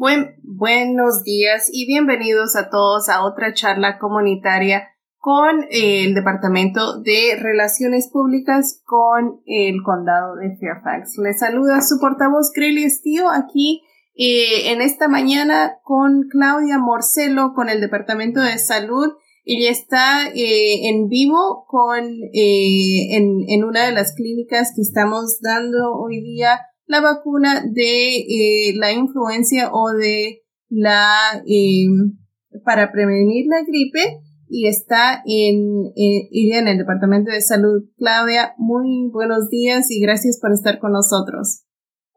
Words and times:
Buen, 0.00 0.36
buenos 0.44 1.24
días 1.24 1.68
y 1.70 1.86
bienvenidos 1.86 2.56
a 2.56 2.70
todos 2.70 3.10
a 3.10 3.22
otra 3.22 3.52
charla 3.52 3.98
comunitaria 3.98 4.88
con 5.18 5.64
eh, 5.64 6.04
el 6.04 6.14
Departamento 6.14 7.02
de 7.02 7.36
Relaciones 7.38 8.08
Públicas 8.10 8.80
con 8.86 9.42
el 9.44 9.82
Condado 9.82 10.36
de 10.36 10.56
Fairfax. 10.56 11.18
Les 11.18 11.40
saluda 11.40 11.82
su 11.82 12.00
portavoz 12.00 12.50
Grely 12.54 12.84
Estío 12.84 13.28
aquí 13.28 13.82
eh, 14.14 14.72
en 14.72 14.80
esta 14.80 15.06
mañana 15.06 15.74
con 15.82 16.28
Claudia 16.30 16.78
Morcelo 16.78 17.52
con 17.54 17.68
el 17.68 17.82
Departamento 17.82 18.40
de 18.40 18.58
Salud. 18.58 19.12
Ella 19.44 19.70
está 19.70 20.28
eh, 20.34 20.88
en 20.88 21.08
vivo 21.08 21.66
con 21.68 22.06
en, 22.32 23.44
en 23.46 23.64
una 23.64 23.84
de 23.84 23.92
las 23.92 24.14
clínicas 24.14 24.72
que 24.74 24.80
estamos 24.80 25.40
dando 25.42 25.92
hoy 25.92 26.22
día 26.22 26.58
la 26.90 27.00
vacuna 27.00 27.62
de 27.70 28.18
eh, 28.18 28.74
la 28.74 28.90
influencia 28.90 29.70
o 29.72 29.92
de 29.92 30.42
la 30.68 31.40
em, 31.46 32.18
para 32.64 32.90
prevenir 32.90 33.46
la 33.48 33.62
gripe 33.62 34.18
y 34.48 34.66
está 34.66 35.22
en, 35.24 35.92
ella 35.94 36.58
en 36.58 36.66
el 36.66 36.78
Departamento 36.78 37.30
de 37.30 37.42
Salud. 37.42 37.84
Claudia, 37.96 38.54
muy 38.58 39.08
buenos 39.12 39.48
días 39.50 39.88
y 39.88 40.02
gracias 40.02 40.40
por 40.42 40.50
estar 40.50 40.80
con 40.80 40.90
nosotros. 40.90 41.62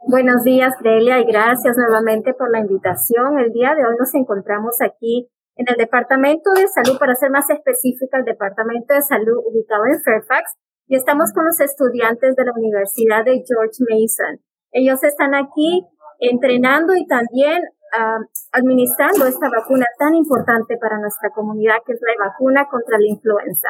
Buenos 0.08 0.44
días, 0.44 0.74
Delia, 0.84 1.20
y 1.20 1.26
gracias 1.26 1.78
nuevamente 1.78 2.34
por 2.34 2.50
la 2.50 2.62
invitación. 2.62 3.38
El 3.38 3.54
día 3.54 3.76
de 3.76 3.86
hoy 3.86 3.94
nos 4.00 4.16
encontramos 4.16 4.82
aquí 4.82 5.30
en 5.56 5.70
el 5.70 5.76
Departamento 5.78 6.50
de 6.58 6.68
Salud, 6.68 6.98
para 6.98 7.14
ser 7.14 7.30
más 7.30 7.48
específica, 7.52 8.18
el 8.18 8.26
Departamento 8.26 8.96
de 8.96 9.04
Salud 9.04 9.38
ubicado 9.46 9.86
en 9.86 10.02
Fairfax, 10.02 10.58
y 10.88 10.96
estamos 10.96 11.32
con 11.32 11.46
los 11.46 11.62
estudiantes 11.62 12.36
de 12.36 12.44
la 12.44 12.54
Universidad 12.58 13.24
de 13.24 13.44
George 13.46 13.78
Mason. 13.88 14.42
Ellos 14.74 15.04
están 15.04 15.36
aquí 15.36 15.86
entrenando 16.20 16.96
y 16.96 17.06
también 17.08 17.62
ah, 17.98 18.18
administrando 18.52 19.26
esta 19.26 19.50
vacuna 19.50 19.86
tan 19.98 20.16
importante 20.16 20.78
para 20.78 21.00
nuestra 21.00 21.30
comunidad, 21.30 21.76
que 21.86 21.94
es 21.94 22.00
la 22.02 22.26
vacuna 22.26 22.68
contra 22.70 22.98
la 22.98 23.08
influenza. 23.08 23.70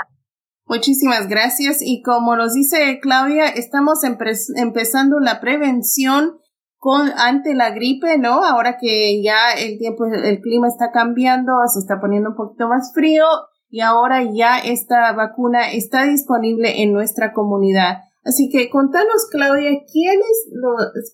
Muchísimas 0.66 1.28
gracias. 1.28 1.82
Y 1.82 2.02
como 2.02 2.36
nos 2.36 2.54
dice 2.54 3.00
Claudia, 3.02 3.48
estamos 3.48 4.00
empezando 4.04 5.20
la 5.20 5.42
prevención 5.42 6.40
con, 6.78 7.12
ante 7.18 7.54
la 7.54 7.72
gripe, 7.72 8.18
¿no? 8.18 8.44
Ahora 8.44 8.78
que 8.80 9.22
ya 9.22 9.54
el 9.58 9.78
tiempo, 9.78 10.06
el 10.06 10.40
clima 10.40 10.68
está 10.68 10.92
cambiando, 10.92 11.54
se 11.68 11.80
está 11.80 12.00
poniendo 12.00 12.32
un 12.32 12.36
poquito 12.36 12.68
más 12.68 12.92
frío 12.94 13.26
y 13.70 13.82
ahora 13.82 14.22
ya 14.24 14.60
esta 14.60 15.12
vacuna 15.14 15.72
está 15.72 16.04
disponible 16.04 16.82
en 16.82 16.94
nuestra 16.94 17.34
comunidad. 17.34 18.00
Así 18.26 18.50
que 18.50 18.70
contanos, 18.70 19.28
Claudia, 19.30 19.72
¿quiénes, 19.92 20.50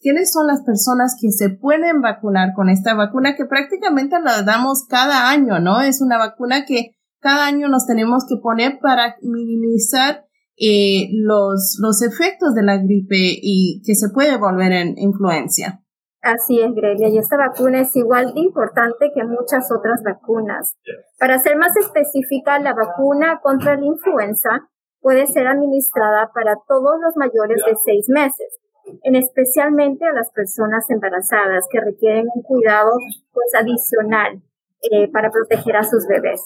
¿quiénes 0.02 0.32
son 0.32 0.46
las 0.46 0.62
personas 0.64 1.18
que 1.20 1.32
se 1.32 1.50
pueden 1.50 2.02
vacunar 2.02 2.54
con 2.56 2.70
esta 2.70 2.94
vacuna 2.94 3.36
que 3.36 3.46
prácticamente 3.46 4.18
la 4.22 4.44
damos 4.44 4.86
cada 4.88 5.30
año, 5.30 5.60
¿no? 5.60 5.82
Es 5.82 6.02
una 6.02 6.18
vacuna 6.20 6.66
que 6.66 6.92
cada 7.20 7.48
año 7.48 7.68
nos 7.68 7.88
tenemos 7.88 8.26
que 8.28 8.36
poner 8.38 8.80
para 8.80 9.16
minimizar 9.24 10.26
eh, 10.56 11.10
los, 11.14 11.78
los 11.82 12.02
efectos 12.04 12.54
de 12.54 12.64
la 12.64 12.78
gripe 12.78 13.40
y 13.42 13.82
que 13.86 13.96
se 13.96 14.10
puede 14.10 14.38
volver 14.38 14.72
en 14.72 14.98
influencia. 14.98 15.82
Así 16.22 16.60
es, 16.60 16.74
Grelia, 16.76 17.08
y 17.08 17.18
esta 17.18 17.38
vacuna 17.38 17.80
es 17.80 17.96
igual 17.96 18.34
de 18.34 18.42
importante 18.42 19.10
que 19.16 19.24
muchas 19.24 19.72
otras 19.72 20.04
vacunas. 20.04 20.76
Para 21.18 21.40
ser 21.40 21.58
más 21.58 21.76
específica, 21.78 22.60
la 22.60 22.74
vacuna 22.74 23.40
contra 23.42 23.78
la 23.78 23.86
influenza 23.86 24.70
puede 25.02 25.28
ser 25.28 25.48
administrada 25.48 26.32
para 26.34 26.56
todos 26.68 27.00
los 27.02 27.16
mayores 27.16 27.62
de 27.66 27.76
seis 27.86 28.08
meses, 28.10 28.60
en 29.04 29.16
especialmente 29.16 30.06
a 30.06 30.14
las 30.14 30.32
personas 30.32 30.90
embarazadas 30.90 31.66
que 31.72 31.80
requieren 31.80 32.28
un 32.34 32.42
cuidado 32.42 32.92
pues 33.32 33.54
adicional 33.56 34.42
eh, 34.82 35.10
para 35.12 35.30
proteger 35.30 35.76
a 35.76 35.84
sus 35.84 36.08
bebés. 36.08 36.42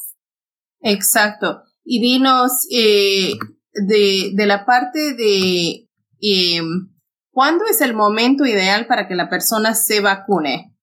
Exacto. 0.82 1.64
Y 1.84 2.02
dinos 2.02 2.68
eh, 2.72 3.34
de, 3.74 4.32
de, 4.36 4.46
la 4.46 4.66
parte 4.66 5.14
de 5.16 5.88
eh, 6.22 6.62
cuándo 7.32 7.66
es 7.66 7.82
el 7.82 7.94
momento 7.94 8.46
ideal 8.46 8.88
para 8.88 9.08
que 9.08 9.16
la 9.16 9.30
persona 9.30 9.74
se 9.74 10.02
vacune. 10.02 10.74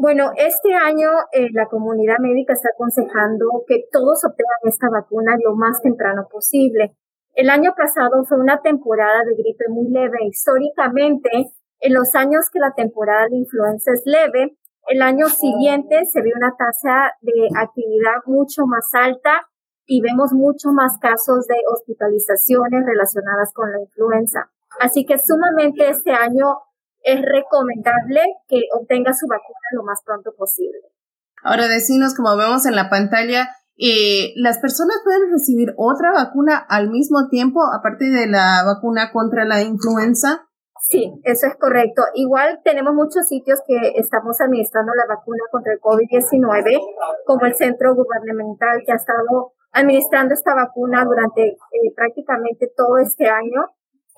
Bueno, 0.00 0.30
este 0.36 0.74
año 0.74 1.08
eh, 1.32 1.48
la 1.52 1.66
comunidad 1.66 2.18
médica 2.20 2.52
está 2.52 2.68
aconsejando 2.72 3.46
que 3.66 3.82
todos 3.90 4.24
obtengan 4.24 4.62
esta 4.62 4.88
vacuna 4.88 5.36
lo 5.44 5.56
más 5.56 5.82
temprano 5.82 6.28
posible. 6.30 6.94
El 7.38 7.50
año 7.50 7.70
pasado 7.76 8.24
fue 8.24 8.36
una 8.40 8.60
temporada 8.62 9.22
de 9.22 9.36
gripe 9.40 9.68
muy 9.68 9.88
leve. 9.92 10.26
Históricamente, 10.28 11.30
en 11.78 11.94
los 11.94 12.12
años 12.16 12.50
que 12.52 12.58
la 12.58 12.74
temporada 12.74 13.28
de 13.30 13.36
influenza 13.36 13.92
es 13.92 14.02
leve, 14.06 14.58
el 14.88 15.02
año 15.02 15.28
siguiente 15.28 16.02
se 16.12 16.20
ve 16.20 16.32
una 16.34 16.56
tasa 16.58 17.14
de 17.20 17.46
actividad 17.54 18.26
mucho 18.26 18.66
más 18.66 18.90
alta 18.92 19.46
y 19.86 20.00
vemos 20.00 20.32
mucho 20.32 20.70
más 20.72 20.98
casos 20.98 21.46
de 21.46 21.54
hospitalizaciones 21.72 22.82
relacionadas 22.84 23.52
con 23.54 23.70
la 23.70 23.82
influenza. 23.82 24.50
Así 24.80 25.06
que 25.06 25.14
sumamente 25.24 25.88
este 25.90 26.10
año 26.10 26.58
es 27.04 27.22
recomendable 27.22 28.20
que 28.48 28.62
obtenga 28.74 29.14
su 29.14 29.28
vacuna 29.28 29.76
lo 29.76 29.84
más 29.84 30.02
pronto 30.04 30.34
posible. 30.36 30.90
Ahora 31.44 31.68
decinos, 31.68 32.16
como 32.16 32.36
vemos 32.36 32.66
en 32.66 32.74
la 32.74 32.90
pantalla, 32.90 33.46
eh, 33.78 34.32
¿las 34.36 34.58
personas 34.58 34.96
pueden 35.04 35.30
recibir 35.30 35.72
otra 35.76 36.12
vacuna 36.12 36.58
al 36.68 36.90
mismo 36.90 37.28
tiempo, 37.28 37.60
aparte 37.72 38.06
de 38.06 38.26
la 38.26 38.64
vacuna 38.66 39.12
contra 39.12 39.44
la 39.44 39.62
influenza? 39.62 40.48
Sí, 40.80 41.12
eso 41.24 41.46
es 41.46 41.54
correcto. 41.56 42.02
Igual 42.14 42.60
tenemos 42.64 42.94
muchos 42.94 43.28
sitios 43.28 43.60
que 43.66 43.92
estamos 43.96 44.40
administrando 44.40 44.92
la 44.94 45.06
vacuna 45.06 45.42
contra 45.50 45.72
el 45.74 45.80
COVID-19, 45.80 46.80
como 47.26 47.46
el 47.46 47.54
Centro 47.54 47.94
Gubernamental 47.94 48.82
que 48.84 48.92
ha 48.92 48.96
estado 48.96 49.52
administrando 49.72 50.34
esta 50.34 50.54
vacuna 50.54 51.04
durante 51.04 51.42
eh, 51.48 51.92
prácticamente 51.94 52.72
todo 52.76 52.98
este 52.98 53.28
año. 53.28 53.66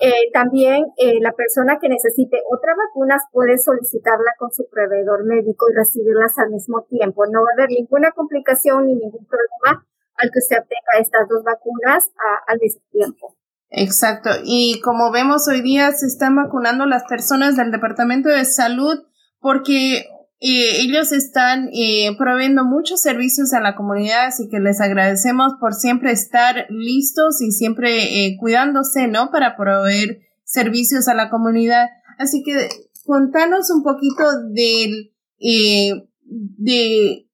Eh, 0.00 0.32
también 0.32 0.86
eh, 0.96 1.20
la 1.20 1.32
persona 1.32 1.78
que 1.78 1.90
necesite 1.90 2.40
otras 2.50 2.74
vacunas 2.74 3.22
puede 3.32 3.58
solicitarla 3.58 4.32
con 4.38 4.50
su 4.50 4.66
proveedor 4.70 5.26
médico 5.26 5.66
y 5.70 5.74
recibirlas 5.74 6.38
al 6.38 6.50
mismo 6.50 6.86
tiempo. 6.88 7.26
No 7.26 7.42
va 7.42 7.48
a 7.50 7.54
haber 7.54 7.68
ninguna 7.68 8.10
complicación 8.12 8.86
ni 8.86 8.94
ningún 8.94 9.26
problema 9.26 9.86
al 10.16 10.30
que 10.30 10.38
usted 10.38 10.56
obtenga 10.56 11.00
estas 11.00 11.28
dos 11.28 11.44
vacunas 11.44 12.10
al 12.46 12.58
mismo 12.60 12.82
tiempo. 12.90 13.36
Exacto. 13.68 14.30
Y 14.42 14.80
como 14.80 15.12
vemos 15.12 15.46
hoy 15.48 15.60
día 15.60 15.92
se 15.92 16.06
están 16.06 16.34
vacunando 16.34 16.86
las 16.86 17.04
personas 17.04 17.56
del 17.56 17.70
Departamento 17.70 18.28
de 18.30 18.44
Salud 18.44 19.04
porque 19.38 20.06
eh, 20.42 20.80
ellos 20.80 21.12
están 21.12 21.68
eh, 21.74 22.16
proveyendo 22.16 22.64
muchos 22.64 23.02
servicios 23.02 23.52
a 23.52 23.60
la 23.60 23.76
comunidad, 23.76 24.24
así 24.24 24.48
que 24.48 24.58
les 24.58 24.80
agradecemos 24.80 25.52
por 25.60 25.74
siempre 25.74 26.12
estar 26.12 26.66
listos 26.70 27.42
y 27.42 27.52
siempre 27.52 28.24
eh, 28.24 28.36
cuidándose, 28.38 29.06
¿no? 29.06 29.30
Para 29.30 29.54
proveer 29.54 30.20
servicios 30.44 31.08
a 31.08 31.14
la 31.14 31.28
comunidad. 31.28 31.90
Así 32.18 32.42
que 32.42 32.70
contanos 33.04 33.70
un 33.70 33.82
poquito 33.82 34.24
del, 34.54 35.12
de, 35.38 37.26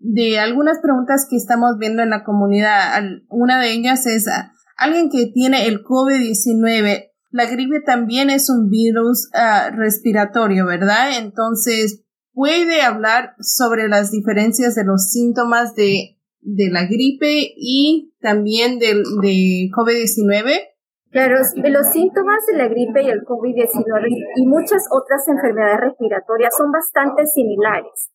de 0.00 0.38
algunas 0.38 0.80
preguntas 0.80 1.26
que 1.30 1.36
estamos 1.36 1.78
viendo 1.78 2.02
en 2.02 2.10
la 2.10 2.24
comunidad. 2.24 3.02
Una 3.30 3.58
de 3.58 3.72
ellas 3.72 4.04
es 4.04 4.28
ah, 4.28 4.52
alguien 4.76 5.08
que 5.08 5.26
tiene 5.32 5.66
el 5.66 5.82
COVID-19. 5.82 7.06
La 7.30 7.46
gripe 7.46 7.80
también 7.80 8.28
es 8.28 8.50
un 8.50 8.68
virus 8.68 9.30
ah, 9.32 9.70
respiratorio, 9.74 10.66
¿verdad? 10.66 11.18
Entonces, 11.18 12.04
puede 12.40 12.80
hablar 12.80 13.34
sobre 13.38 13.86
las 13.88 14.10
diferencias 14.10 14.74
de 14.74 14.84
los 14.84 15.10
síntomas 15.10 15.74
de, 15.74 16.16
de 16.40 16.70
la 16.72 16.86
gripe 16.86 17.52
y 17.54 18.14
también 18.22 18.78
del 18.78 19.02
de 19.20 19.68
COVID-19? 19.76 20.48
Claro, 21.10 21.36
los 21.36 21.86
síntomas 21.92 22.46
de 22.46 22.56
la 22.56 22.68
gripe 22.68 23.02
y 23.02 23.10
el 23.10 23.26
COVID-19 23.26 24.06
y 24.36 24.46
muchas 24.46 24.88
otras 24.90 25.28
enfermedades 25.28 25.80
respiratorias 25.80 26.54
son 26.56 26.72
bastante 26.72 27.26
similares. 27.26 28.10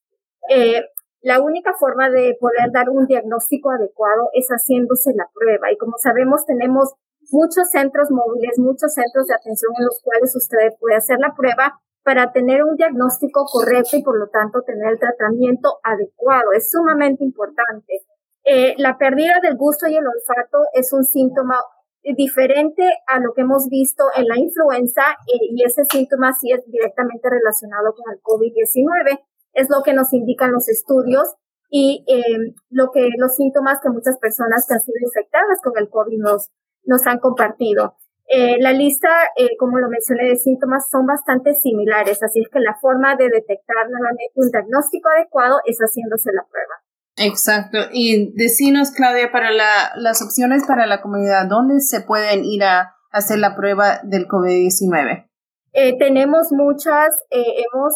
Eh, 0.50 0.82
la 1.22 1.40
única 1.40 1.74
forma 1.80 2.10
de 2.10 2.36
poder 2.40 2.72
dar 2.74 2.90
un 2.90 3.06
diagnóstico 3.06 3.70
adecuado 3.70 4.30
es 4.34 4.48
haciéndose 4.48 5.12
la 5.16 5.30
prueba. 5.36 5.72
Y 5.72 5.78
como 5.78 6.00
sabemos, 6.00 6.48
tenemos 6.48 6.96
muchos 7.30 7.70
centros 7.70 8.10
móviles, 8.10 8.58
muchos 8.58 8.92
centros 8.92 9.28
de 9.28 9.36
atención 9.36 9.72
en 9.78 9.86
los 9.86 10.02
cuales 10.02 10.36
usted 10.36 10.74
puede 10.80 10.96
hacer 10.96 11.20
la 11.20 11.36
prueba 11.38 11.80
para 12.06 12.32
tener 12.32 12.64
un 12.64 12.76
diagnóstico 12.76 13.46
correcto 13.46 13.98
y 13.98 14.04
por 14.04 14.20
lo 14.20 14.28
tanto 14.30 14.62
tener 14.62 14.94
el 14.94 15.00
tratamiento 15.00 15.80
adecuado. 15.84 16.54
Es 16.56 16.70
sumamente 16.70 17.24
importante. 17.24 18.06
Eh, 18.44 18.76
la 18.78 19.00
pérdida 19.00 19.34
del 19.42 19.58
gusto 19.58 19.88
y 19.88 19.96
el 19.96 20.06
olfato 20.06 20.60
es 20.74 20.94
un 20.94 21.04
síntoma 21.04 21.60
diferente 22.04 22.84
a 23.08 23.20
lo 23.20 23.34
que 23.34 23.42
hemos 23.42 23.68
visto 23.70 24.04
en 24.16 24.28
la 24.28 24.38
influenza 24.38 25.02
eh, 25.26 25.50
y 25.50 25.64
ese 25.64 25.84
síntoma 25.86 26.36
sí 26.40 26.52
es 26.52 26.64
directamente 26.68 27.28
relacionado 27.28 27.96
con 27.96 28.14
el 28.14 28.22
COVID-19. 28.22 29.20
Es 29.54 29.72
lo 29.72 29.82
que 29.82 29.94
nos 29.94 30.14
indican 30.14 30.52
los 30.52 30.70
estudios 30.70 31.34
y 31.72 32.06
eh, 32.08 32.54
lo 32.70 32.92
que 32.92 33.10
los 33.18 33.36
síntomas 33.36 33.80
que 33.82 33.90
muchas 33.90 34.20
personas 34.20 34.68
que 34.68 34.76
han 34.76 34.82
sido 34.82 34.98
infectadas 35.02 35.60
con 35.64 35.74
el 35.78 35.90
COVID 35.90 36.20
nos, 36.20 36.52
nos 36.84 37.08
han 37.08 37.18
compartido. 37.18 37.96
Eh, 38.28 38.58
la 38.60 38.74
lista, 38.74 39.10
eh, 39.36 39.56
como 39.60 39.78
lo 39.78 39.88
mencioné, 39.88 40.28
de 40.28 40.36
síntomas 40.36 40.90
son 40.90 41.06
bastante 41.06 41.54
similares, 41.54 42.24
así 42.24 42.42
es 42.42 42.50
que 42.52 42.60
la 42.60 42.76
forma 42.82 43.16
de 43.16 43.30
detectar 43.30 43.88
nuevamente 43.90 44.34
un 44.36 44.50
diagnóstico 44.50 45.10
adecuado 45.10 45.60
es 45.66 45.78
haciéndose 45.78 46.32
la 46.34 46.44
prueba. 46.50 46.76
Exacto. 47.18 47.78
Y 47.94 48.34
decinos, 48.36 48.92
Claudia, 48.92 49.32
para 49.32 49.52
las 49.52 50.22
opciones 50.22 50.66
para 50.68 50.88
la 50.88 51.02
comunidad, 51.02 51.48
¿dónde 51.48 51.80
se 51.80 52.02
pueden 52.02 52.44
ir 52.44 52.64
a 52.64 52.96
hacer 53.12 53.40
la 53.40 53.56
prueba 53.56 54.00
del 54.04 54.28
COVID-19? 54.28 55.30
Eh, 55.74 55.98
tenemos 55.98 56.48
muchas, 56.52 57.16
hemos 57.30 57.94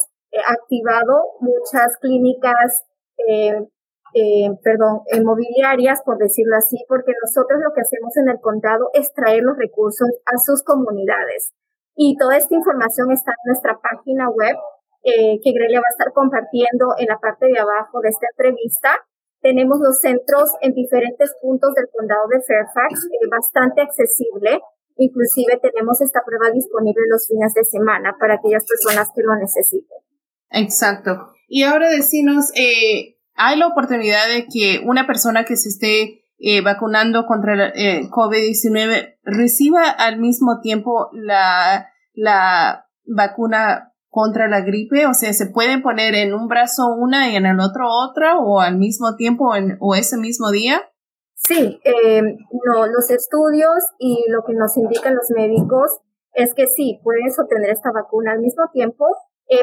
activado 0.47 1.23
muchas 1.41 1.97
clínicas 1.99 2.85
eh, 4.13 4.49
perdón, 4.63 5.01
inmobiliarias, 5.11 6.01
por 6.03 6.17
decirlo 6.17 6.55
así, 6.57 6.77
porque 6.87 7.13
nosotros 7.21 7.59
lo 7.63 7.73
que 7.73 7.81
hacemos 7.81 8.15
en 8.17 8.29
el 8.29 8.39
condado 8.39 8.89
es 8.93 9.13
traer 9.13 9.43
los 9.43 9.57
recursos 9.57 10.09
a 10.25 10.37
sus 10.37 10.63
comunidades. 10.63 11.53
Y 11.95 12.17
toda 12.17 12.37
esta 12.37 12.55
información 12.55 13.11
está 13.11 13.31
en 13.31 13.51
nuestra 13.51 13.79
página 13.79 14.29
web, 14.29 14.55
eh, 15.03 15.39
que 15.43 15.51
Grelia 15.51 15.79
va 15.79 15.87
a 15.87 15.95
estar 15.95 16.13
compartiendo 16.13 16.95
en 16.97 17.07
la 17.07 17.19
parte 17.19 17.47
de 17.47 17.59
abajo 17.59 18.01
de 18.01 18.09
esta 18.09 18.27
entrevista. 18.31 18.89
Tenemos 19.41 19.79
los 19.79 19.99
centros 19.99 20.51
en 20.61 20.73
diferentes 20.73 21.35
puntos 21.41 21.73
del 21.75 21.87
condado 21.91 22.27
de 22.29 22.41
Fairfax, 22.41 23.05
eh, 23.05 23.27
bastante 23.29 23.81
accesible. 23.81 24.59
Inclusive 24.97 25.59
tenemos 25.61 26.01
esta 26.01 26.21
prueba 26.25 26.51
disponible 26.51 27.03
los 27.07 27.27
fines 27.27 27.53
de 27.53 27.63
semana 27.63 28.15
para 28.19 28.35
aquellas 28.35 28.65
personas 28.65 29.09
que 29.15 29.23
lo 29.23 29.35
necesiten. 29.35 29.97
Exacto. 30.51 31.31
Y 31.47 31.63
ahora 31.63 31.89
decinos, 31.89 32.51
eh, 32.55 33.18
hay 33.39 33.57
la 33.57 33.67
oportunidad 33.67 34.27
de 34.27 34.47
que 34.47 34.81
una 34.85 35.07
persona 35.07 35.45
que 35.45 35.55
se 35.55 35.69
esté 35.69 36.25
eh, 36.39 36.61
vacunando 36.61 37.25
contra 37.25 37.53
el 37.53 37.61
eh, 37.73 38.09
COVID-19 38.09 39.17
reciba 39.23 39.89
al 39.89 40.19
mismo 40.19 40.59
tiempo 40.61 41.09
la, 41.13 41.89
la 42.13 42.85
vacuna 43.05 43.93
contra 44.09 44.49
la 44.49 44.61
gripe, 44.61 45.05
o 45.05 45.13
sea, 45.13 45.31
se 45.31 45.45
pueden 45.45 45.81
poner 45.81 46.15
en 46.15 46.33
un 46.33 46.47
brazo 46.47 46.87
una 46.97 47.29
y 47.29 47.37
en 47.37 47.45
el 47.45 47.59
otro 47.61 47.87
otra, 47.89 48.39
o 48.39 48.59
al 48.59 48.77
mismo 48.77 49.15
tiempo 49.15 49.51
o 49.79 49.95
ese 49.95 50.17
mismo 50.17 50.51
día. 50.51 50.81
Sí, 51.35 51.79
eh, 51.85 52.21
no, 52.65 52.87
los 52.87 53.09
estudios 53.09 53.75
y 53.99 54.25
lo 54.29 54.43
que 54.43 54.53
nos 54.53 54.75
indican 54.75 55.15
los 55.15 55.31
médicos 55.33 55.99
es 56.33 56.53
que 56.55 56.67
sí, 56.67 56.99
puedes 57.03 57.39
obtener 57.39 57.69
esta 57.69 57.91
vacuna 57.93 58.33
al 58.33 58.39
mismo 58.39 58.63
tiempo, 58.73 59.05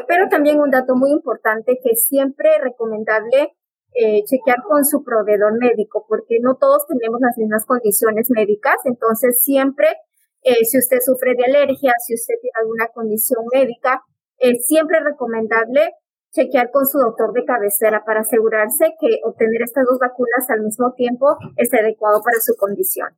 pero 0.09 0.29
también 0.29 0.61
un 0.61 0.71
dato 0.71 0.97
muy 0.97 1.11
importante 1.11 1.79
que 1.83 1.95
siempre 1.95 2.51
recomendable 2.63 3.53
eh, 3.99 4.23
chequear 4.25 4.63
con 4.69 4.85
su 4.85 5.03
proveedor 5.03 5.59
médico, 5.59 6.05
porque 6.09 6.39
no 6.41 6.57
todos 6.57 6.87
tenemos 6.87 7.21
las 7.21 7.37
mismas 7.39 7.65
condiciones 7.65 8.29
médicas, 8.31 8.77
entonces 8.85 9.43
siempre, 9.43 9.89
eh, 10.43 10.65
si 10.65 10.79
usted 10.79 10.99
sufre 11.01 11.35
de 11.35 11.45
alergia, 11.45 11.95
si 12.05 12.15
usted 12.15 12.35
tiene 12.41 12.53
alguna 12.61 12.89
condición 12.93 13.45
médica, 13.53 14.03
es 14.39 14.67
siempre 14.67 15.01
recomendable 15.01 15.93
chequear 16.33 16.71
con 16.71 16.85
su 16.85 16.99
doctor 16.99 17.33
de 17.33 17.45
cabecera 17.45 18.05
para 18.05 18.21
asegurarse 18.21 18.93
que 19.01 19.21
obtener 19.25 19.63
estas 19.63 19.87
dos 19.89 19.99
vacunas 19.99 20.45
al 20.51 20.61
mismo 20.61 20.93
tiempo 20.95 21.37
es 21.57 21.73
adecuado 21.73 22.21
para 22.23 22.39
su 22.41 22.55
condición. 22.59 23.17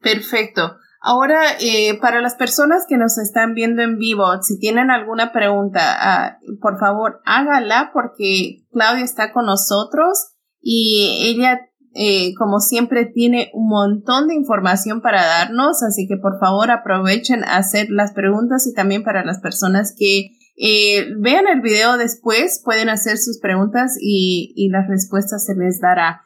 Perfecto. 0.00 0.76
Ahora, 1.00 1.40
eh, 1.60 1.98
para 2.00 2.20
las 2.20 2.34
personas 2.34 2.84
que 2.88 2.96
nos 2.96 3.18
están 3.18 3.54
viendo 3.54 3.82
en 3.82 3.98
vivo, 3.98 4.24
si 4.42 4.58
tienen 4.58 4.90
alguna 4.90 5.32
pregunta, 5.32 5.80
ah, 5.82 6.38
por 6.60 6.78
favor, 6.78 7.20
hágala 7.24 7.90
porque 7.92 8.64
Claudia 8.72 9.04
está 9.04 9.32
con 9.32 9.46
nosotros 9.46 10.32
y 10.60 11.20
ella, 11.22 11.60
eh, 11.94 12.34
como 12.34 12.60
siempre, 12.60 13.04
tiene 13.06 13.50
un 13.52 13.68
montón 13.68 14.28
de 14.28 14.34
información 14.34 15.00
para 15.00 15.24
darnos, 15.24 15.82
así 15.82 16.08
que 16.08 16.16
por 16.16 16.40
favor 16.40 16.70
aprovechen 16.70 17.44
a 17.44 17.58
hacer 17.58 17.88
las 17.90 18.12
preguntas 18.12 18.66
y 18.66 18.74
también 18.74 19.04
para 19.04 19.24
las 19.24 19.38
personas 19.40 19.94
que 19.96 20.30
eh, 20.56 21.06
vean 21.20 21.46
el 21.46 21.60
video 21.60 21.98
después, 21.98 22.62
pueden 22.64 22.88
hacer 22.88 23.18
sus 23.18 23.38
preguntas 23.38 23.96
y, 24.00 24.54
y 24.56 24.70
las 24.70 24.88
respuestas 24.88 25.44
se 25.44 25.54
les 25.54 25.78
dará. 25.78 26.22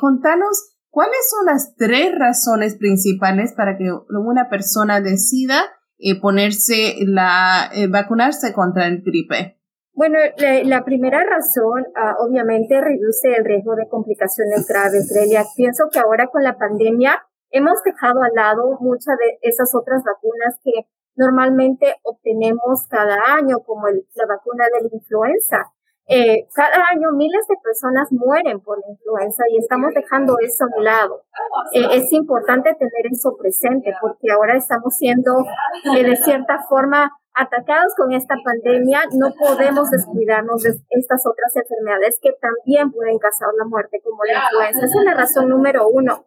contanos 0.00 0.77
¿Cuáles 0.98 1.30
son 1.30 1.46
las 1.46 1.76
tres 1.76 2.10
razones 2.18 2.76
principales 2.76 3.54
para 3.56 3.78
que 3.78 3.84
una 4.10 4.48
persona 4.50 5.00
decida 5.00 5.62
eh, 5.96 6.20
ponerse 6.20 6.96
la, 7.06 7.70
eh, 7.72 7.86
vacunarse 7.86 8.52
contra 8.52 8.88
el 8.88 9.02
gripe? 9.02 9.60
Bueno, 9.92 10.18
la, 10.64 10.84
primera 10.84 11.22
razón 11.22 11.86
ah, 11.94 12.16
obviamente 12.18 12.80
reduce 12.80 13.28
el 13.28 13.44
riesgo 13.44 13.76
de 13.76 13.88
complicaciones 13.88 14.66
graves. 14.66 15.08
Grelia. 15.08 15.44
Pienso 15.54 15.84
que 15.88 16.00
ahora 16.00 16.26
con 16.32 16.42
la 16.42 16.58
pandemia 16.58 17.22
hemos 17.50 17.80
dejado 17.84 18.20
al 18.20 18.34
lado 18.34 18.76
muchas 18.80 19.14
de 19.18 19.38
esas 19.42 19.72
otras 19.76 20.02
vacunas 20.02 20.58
que 20.64 20.88
normalmente 21.14 21.94
obtenemos 22.02 22.88
cada 22.88 23.18
año, 23.38 23.60
como 23.64 23.86
la 23.86 24.26
vacuna 24.26 24.64
de 24.64 24.88
la 24.88 24.88
influenza. 24.92 25.58
Eh, 26.10 26.48
cada 26.54 26.88
año 26.90 27.12
miles 27.12 27.46
de 27.48 27.56
personas 27.62 28.10
mueren 28.10 28.60
por 28.60 28.78
la 28.80 28.88
influenza 28.88 29.44
y 29.50 29.58
estamos 29.58 29.92
dejando 29.92 30.38
eso 30.40 30.64
a 30.64 30.78
un 30.78 30.84
lado. 30.84 31.22
Eh, 31.74 31.84
es 31.92 32.10
importante 32.14 32.74
tener 32.78 33.12
eso 33.12 33.36
presente 33.36 33.92
porque 34.00 34.32
ahora 34.32 34.56
estamos 34.56 34.96
siendo 34.96 35.44
eh, 35.94 36.02
de 36.02 36.16
cierta 36.16 36.64
forma 36.66 37.12
atacados 37.34 37.94
con 37.94 38.12
esta 38.12 38.36
pandemia. 38.42 39.02
No 39.12 39.34
podemos 39.38 39.90
descuidarnos 39.90 40.62
de 40.62 40.80
estas 40.88 41.26
otras 41.26 41.54
enfermedades 41.54 42.18
que 42.22 42.32
también 42.40 42.90
pueden 42.90 43.18
causar 43.18 43.50
la 43.58 43.66
muerte 43.66 44.00
como 44.02 44.24
la 44.24 44.44
influenza. 44.44 44.86
Esa 44.86 44.98
es 45.00 45.04
la 45.04 45.14
razón 45.14 45.50
número 45.50 45.88
uno. 45.88 46.24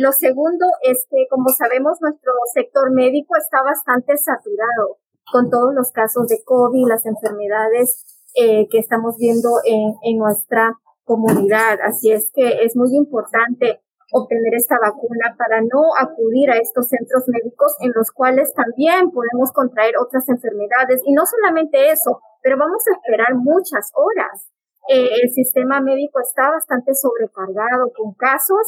lo 0.00 0.10
segundo 0.10 0.66
es 0.82 1.06
que, 1.08 1.28
como 1.30 1.50
sabemos, 1.50 1.98
nuestro 2.00 2.32
sector 2.52 2.90
médico 2.90 3.36
está 3.36 3.62
bastante 3.62 4.16
saturado 4.16 4.98
con 5.30 5.48
todos 5.48 5.72
los 5.72 5.92
casos 5.92 6.26
de 6.26 6.42
COVID, 6.44 6.88
las 6.88 7.06
enfermedades 7.06 8.19
eh, 8.34 8.68
que 8.70 8.78
estamos 8.78 9.16
viendo 9.18 9.50
en, 9.64 9.94
en 10.02 10.18
nuestra 10.18 10.78
comunidad. 11.04 11.78
Así 11.82 12.12
es 12.12 12.30
que 12.32 12.62
es 12.62 12.76
muy 12.76 12.94
importante 12.96 13.80
obtener 14.12 14.54
esta 14.54 14.76
vacuna 14.80 15.36
para 15.38 15.60
no 15.60 15.94
acudir 15.98 16.50
a 16.50 16.58
estos 16.58 16.88
centros 16.88 17.24
médicos 17.28 17.74
en 17.80 17.92
los 17.94 18.10
cuales 18.10 18.52
también 18.54 19.10
podemos 19.10 19.52
contraer 19.52 19.94
otras 19.98 20.28
enfermedades. 20.28 21.02
Y 21.04 21.12
no 21.12 21.22
solamente 21.26 21.90
eso, 21.90 22.20
pero 22.42 22.56
vamos 22.58 22.82
a 22.88 22.94
esperar 22.96 23.34
muchas 23.34 23.90
horas. 23.94 24.50
Eh, 24.88 25.22
el 25.22 25.30
sistema 25.30 25.80
médico 25.80 26.20
está 26.20 26.50
bastante 26.50 26.94
sobrecargado 26.94 27.92
con 27.96 28.14
casos 28.14 28.66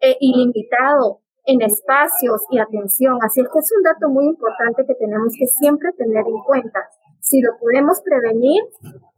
eh, 0.00 0.16
ilimitado 0.20 1.20
en 1.46 1.62
espacios 1.62 2.42
y 2.50 2.58
atención. 2.58 3.18
Así 3.22 3.40
es 3.40 3.48
que 3.52 3.58
es 3.58 3.72
un 3.76 3.82
dato 3.82 4.08
muy 4.08 4.26
importante 4.26 4.84
que 4.86 4.94
tenemos 4.94 5.32
que 5.38 5.46
siempre 5.46 5.90
tener 5.92 6.24
en 6.26 6.38
cuenta. 6.46 6.88
Si 7.34 7.40
lo 7.40 7.58
podemos 7.58 7.98
prevenir, 8.04 8.62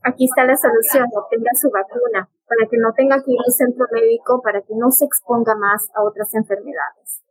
aquí 0.03 0.25
está 0.25 0.47
la 0.47 0.57
solución, 0.57 1.05
obtenga 1.15 1.51
su 1.53 1.69
vacuna 1.69 2.27
para 2.49 2.67
que 2.67 2.79
no 2.79 2.95
tenga 2.97 3.23
que 3.23 3.33
ir 3.33 3.39
al 3.47 3.53
centro 3.53 3.85
médico, 3.93 4.41
para 4.43 4.63
que 4.63 4.73
no 4.75 4.91
se 4.91 5.05
exponga 5.05 5.55
más 5.55 5.83
a 5.95 6.03
otras 6.03 6.33
enfermedades. 6.33 7.23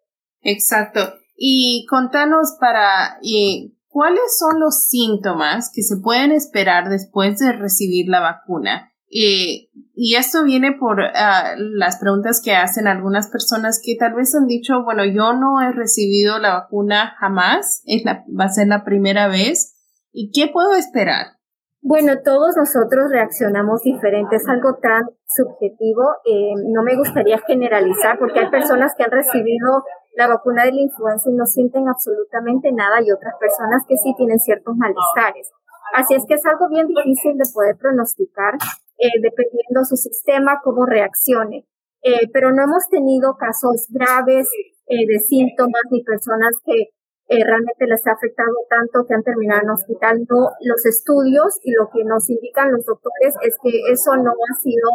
Exacto. 0.44 1.00
Y 1.36 1.88
contanos 1.90 2.56
para 2.60 3.18
y 3.24 3.80
cuáles 3.88 4.38
son 4.38 4.60
los 4.60 4.86
síntomas 4.86 5.72
que 5.74 5.82
se 5.82 5.98
pueden 5.98 6.32
esperar 6.32 6.88
después 6.88 7.40
de 7.40 7.54
recibir 7.54 8.08
la 8.08 8.20
vacuna. 8.20 8.92
y 9.10 10.16
esto 10.16 10.44
viene 10.44 10.74
por 10.74 11.02
ah, 11.02 11.56
las 11.58 11.98
preguntas 11.98 12.44
que 12.44 12.54
hacen 12.54 12.86
algunas 12.86 13.32
personas 13.32 13.82
que 13.84 13.96
tal 13.96 14.14
vez 14.14 14.36
han 14.36 14.46
dicho, 14.46 14.84
bueno, 14.84 15.04
yo 15.04 15.34
no 15.34 15.62
he 15.62 15.72
recibido 15.72 16.38
la 16.38 16.54
vacuna 16.54 17.16
jamás, 17.18 17.82
es 17.88 18.04
va 18.06 18.46
a 18.46 18.50
ser 18.50 18.68
la 18.68 18.84
primera 18.84 19.28
vez 19.28 19.75
¿Y 20.18 20.32
qué 20.32 20.50
puedo 20.50 20.76
esperar? 20.76 21.36
Bueno, 21.82 22.14
todos 22.24 22.56
nosotros 22.56 23.12
reaccionamos 23.12 23.82
diferente, 23.82 24.38
es 24.38 24.48
algo 24.48 24.80
tan 24.82 25.04
subjetivo. 25.28 26.04
Eh, 26.24 26.56
no 26.72 26.84
me 26.84 26.96
gustaría 26.96 27.38
generalizar 27.46 28.18
porque 28.18 28.40
hay 28.40 28.50
personas 28.50 28.96
que 28.96 29.04
han 29.04 29.12
recibido 29.12 29.84
la 30.16 30.30
vacuna 30.30 30.64
de 30.64 30.72
la 30.72 30.82
influenza 30.82 31.30
y 31.30 31.34
no 31.36 31.46
sienten 31.46 31.90
absolutamente 31.90 32.72
nada 32.72 33.02
y 33.04 33.12
otras 33.12 33.36
personas 33.38 33.84
que 33.90 33.98
sí 33.98 34.14
tienen 34.16 34.40
ciertos 34.40 34.74
malestares. 34.78 35.52
Así 35.94 36.16
es 36.16 36.24
que 36.26 36.36
es 36.36 36.46
algo 36.46 36.70
bien 36.70 36.88
difícil 36.88 37.36
de 37.38 37.52
poder 37.54 37.76
pronosticar 37.76 38.56
eh, 38.98 39.20
dependiendo 39.22 39.84
su 39.84 39.98
sistema, 39.98 40.62
cómo 40.64 40.86
reaccione. 40.86 41.68
Eh, 42.04 42.32
pero 42.32 42.54
no 42.54 42.64
hemos 42.64 42.88
tenido 42.88 43.36
casos 43.36 43.88
graves 43.90 44.48
de 44.88 45.20
síntomas 45.28 45.82
ni 45.90 46.04
personas 46.04 46.56
que 46.64 46.95
eh, 47.28 47.44
realmente 47.44 47.88
les 47.88 48.06
ha 48.06 48.12
afectado 48.12 48.54
tanto 48.70 49.06
que 49.08 49.16
han 49.16 49.24
terminado 49.24 49.62
en 49.64 49.70
hospital. 49.72 50.26
No, 50.30 50.52
los 50.62 50.86
estudios 50.86 51.58
y 51.64 51.72
lo 51.72 51.90
que 51.90 52.04
nos 52.04 52.30
indican 52.30 52.72
los 52.72 52.86
doctores 52.86 53.34
es 53.42 53.58
que 53.62 53.72
eso 53.92 54.16
no 54.18 54.32
ha 54.32 54.54
sido 54.62 54.90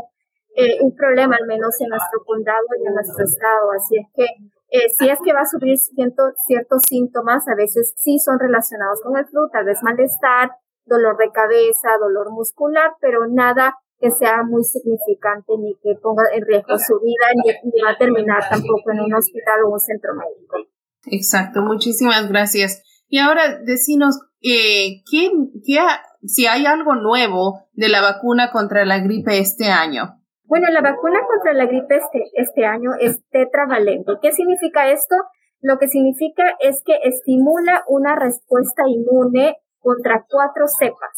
eh, 0.54 0.78
un 0.80 0.94
problema, 0.94 1.36
al 1.36 1.46
menos 1.46 1.74
en 1.80 1.88
nuestro 1.88 2.22
condado 2.24 2.66
y 2.78 2.86
en 2.86 2.94
nuestro 2.94 3.24
estado. 3.24 3.72
Así 3.72 3.98
es 3.98 4.06
que 4.14 4.26
eh, 4.70 4.88
si 4.96 5.08
es 5.08 5.18
que 5.24 5.32
va 5.32 5.40
a 5.40 5.46
sufrir 5.46 5.76
ciertos 5.78 6.82
síntomas, 6.88 7.48
a 7.48 7.56
veces 7.56 7.94
sí 7.96 8.18
son 8.20 8.38
relacionados 8.38 9.00
con 9.02 9.16
el 9.16 9.26
flu, 9.26 9.48
tal 9.50 9.64
vez 9.64 9.82
malestar, 9.82 10.50
dolor 10.84 11.16
de 11.16 11.30
cabeza, 11.32 11.98
dolor 11.98 12.30
muscular, 12.30 12.92
pero 13.00 13.26
nada 13.26 13.74
que 13.98 14.10
sea 14.12 14.44
muy 14.44 14.62
significante 14.62 15.52
ni 15.58 15.74
que 15.82 15.94
ponga 16.00 16.22
en 16.32 16.46
riesgo 16.46 16.78
su 16.78 16.98
vida 17.00 17.26
ni 17.64 17.82
va 17.82 17.90
a 17.90 17.98
terminar 17.98 18.42
tampoco 18.48 18.92
en 18.92 19.00
un 19.00 19.14
hospital 19.14 19.64
o 19.64 19.70
un 19.70 19.80
centro 19.80 20.14
médico. 20.14 20.56
Exacto, 21.06 21.62
muchísimas 21.62 22.28
gracias. 22.28 22.82
Y 23.08 23.18
ahora 23.18 23.58
decinos, 23.58 24.20
eh, 24.42 25.02
¿qué, 25.10 25.30
qué, 25.66 25.78
si 26.26 26.46
hay 26.46 26.66
algo 26.66 26.94
nuevo 26.94 27.66
de 27.72 27.88
la 27.88 28.00
vacuna 28.00 28.50
contra 28.50 28.84
la 28.84 29.00
gripe 29.00 29.38
este 29.38 29.68
año? 29.68 30.20
Bueno, 30.44 30.68
la 30.70 30.80
vacuna 30.80 31.20
contra 31.28 31.52
la 31.52 31.66
gripe 31.66 31.96
este, 31.96 32.24
este 32.34 32.66
año 32.66 32.90
es 32.98 33.22
tetravalente. 33.30 34.12
¿Qué 34.20 34.32
significa 34.32 34.90
esto? 34.90 35.14
Lo 35.60 35.78
que 35.78 35.88
significa 35.88 36.42
es 36.58 36.82
que 36.84 36.98
estimula 37.04 37.84
una 37.86 38.16
respuesta 38.16 38.82
inmune 38.88 39.56
contra 39.78 40.24
cuatro 40.28 40.66
cepas. 40.66 41.12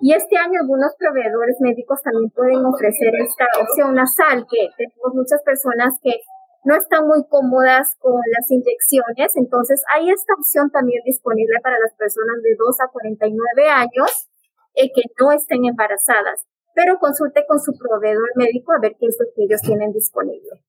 Y 0.00 0.14
este 0.14 0.36
año 0.36 0.60
algunos 0.60 0.94
proveedores 0.98 1.58
médicos 1.60 2.02
también 2.02 2.30
pueden 2.30 2.64
ofrecer 2.66 3.14
esta 3.22 3.46
opción 3.62 3.94
nasal, 3.94 4.46
que 4.50 4.68
tenemos 4.76 5.14
muchas 5.14 5.40
personas 5.44 5.94
que 6.02 6.18
no 6.64 6.76
están 6.76 7.06
muy 7.06 7.26
cómodas 7.28 7.96
con 7.98 8.14
las 8.14 8.50
inyecciones, 8.50 9.36
entonces 9.36 9.82
hay 9.94 10.10
esta 10.10 10.34
opción 10.34 10.70
también 10.70 11.02
disponible 11.04 11.58
para 11.62 11.76
las 11.78 11.94
personas 11.94 12.42
de 12.42 12.54
2 12.58 12.80
a 12.80 12.88
49 12.88 13.68
años 13.68 14.28
eh, 14.74 14.90
que 14.94 15.02
no 15.18 15.32
estén 15.32 15.64
embarazadas 15.64 16.46
pero 16.74 16.98
consulte 16.98 17.44
con 17.46 17.60
su 17.60 17.72
proveedor 17.76 18.30
médico 18.36 18.72
a 18.72 18.80
ver 18.80 18.96
qué 18.98 19.06
es 19.06 19.16
lo 19.18 19.26
que 19.34 19.44
ellos 19.44 19.60
tienen 19.62 19.92
disponible. 19.92 20.62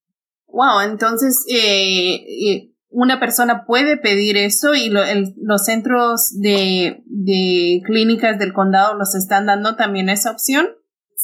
Wow, 0.47 0.81
entonces 0.81 1.45
eh, 1.49 2.15
eh, 2.15 2.71
una 2.89 3.19
persona 3.19 3.65
puede 3.65 3.97
pedir 3.97 4.37
eso 4.37 4.75
y 4.75 4.89
los 4.89 5.65
centros 5.65 6.29
de, 6.39 7.03
de 7.05 7.81
clínicas 7.85 8.37
del 8.37 8.53
condado 8.53 8.95
los 8.95 9.15
están 9.15 9.47
dando 9.47 9.75
también 9.75 10.09
esa 10.09 10.31
opción. 10.31 10.69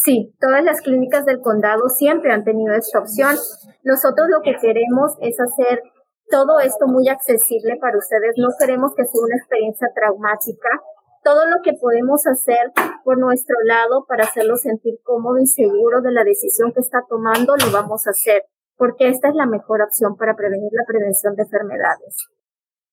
Sí, 0.03 0.33
todas 0.39 0.63
las 0.63 0.81
clínicas 0.81 1.25
del 1.25 1.41
condado 1.41 1.89
siempre 1.89 2.31
han 2.31 2.43
tenido 2.43 2.73
esta 2.73 2.99
opción. 2.99 3.35
Nosotros 3.83 4.27
lo 4.29 4.41
que 4.41 4.55
queremos 4.61 5.11
es 5.21 5.35
hacer 5.39 5.83
todo 6.29 6.59
esto 6.59 6.87
muy 6.87 7.09
accesible 7.09 7.77
para 7.81 7.97
ustedes. 7.97 8.35
No 8.37 8.49
queremos 8.57 8.93
que 8.95 9.03
sea 9.03 9.21
una 9.21 9.35
experiencia 9.35 9.87
traumática 9.93 10.69
todo 11.23 11.45
lo 11.47 11.61
que 11.63 11.73
podemos 11.73 12.25
hacer 12.27 12.71
por 13.03 13.19
nuestro 13.19 13.55
lado 13.65 14.05
para 14.07 14.23
hacerlo 14.23 14.55
sentir 14.55 14.95
cómodo 15.03 15.37
y 15.39 15.47
seguro 15.47 16.01
de 16.01 16.11
la 16.11 16.23
decisión 16.23 16.71
que 16.73 16.81
está 16.81 17.03
tomando, 17.07 17.55
lo 17.57 17.71
vamos 17.71 18.07
a 18.07 18.11
hacer, 18.11 18.43
porque 18.77 19.09
esta 19.09 19.29
es 19.29 19.35
la 19.35 19.45
mejor 19.45 19.81
opción 19.81 20.15
para 20.17 20.35
prevenir 20.35 20.71
la 20.71 20.85
prevención 20.87 21.35
de 21.35 21.43
enfermedades. 21.43 22.29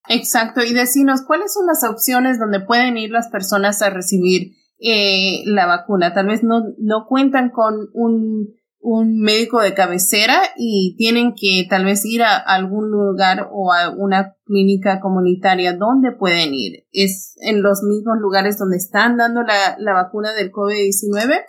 Exacto, 0.09 0.63
y 0.63 0.73
decinos, 0.73 1.23
¿cuáles 1.27 1.53
son 1.53 1.67
las 1.67 1.83
opciones 1.85 2.39
donde 2.39 2.61
pueden 2.61 2.97
ir 2.97 3.11
las 3.11 3.29
personas 3.29 3.83
a 3.83 3.91
recibir 3.91 4.53
eh, 4.79 5.43
la 5.47 5.67
vacuna? 5.67 6.13
Tal 6.13 6.27
vez 6.27 6.43
no, 6.43 6.63
no 6.79 7.07
cuentan 7.07 7.51
con 7.51 7.89
un 7.93 8.57
un 8.89 9.19
médico 9.19 9.61
de 9.61 9.75
cabecera 9.75 10.39
y 10.57 10.95
tienen 10.97 11.35
que 11.35 11.67
tal 11.69 11.85
vez 11.85 12.05
ir 12.05 12.23
a 12.23 12.37
algún 12.37 12.89
lugar 12.89 13.49
o 13.51 13.73
a 13.73 13.91
una 13.91 14.37
clínica 14.45 15.01
comunitaria 15.01 15.77
donde 15.77 16.13
pueden 16.13 16.55
ir. 16.55 16.85
¿Es 16.93 17.35
en 17.41 17.63
los 17.63 17.83
mismos 17.83 18.19
lugares 18.21 18.59
donde 18.59 18.77
están 18.77 19.17
dando 19.17 19.43
la, 19.43 19.77
la 19.81 19.93
vacuna 19.93 20.35
del 20.35 20.53
COVID-19? 20.53 21.43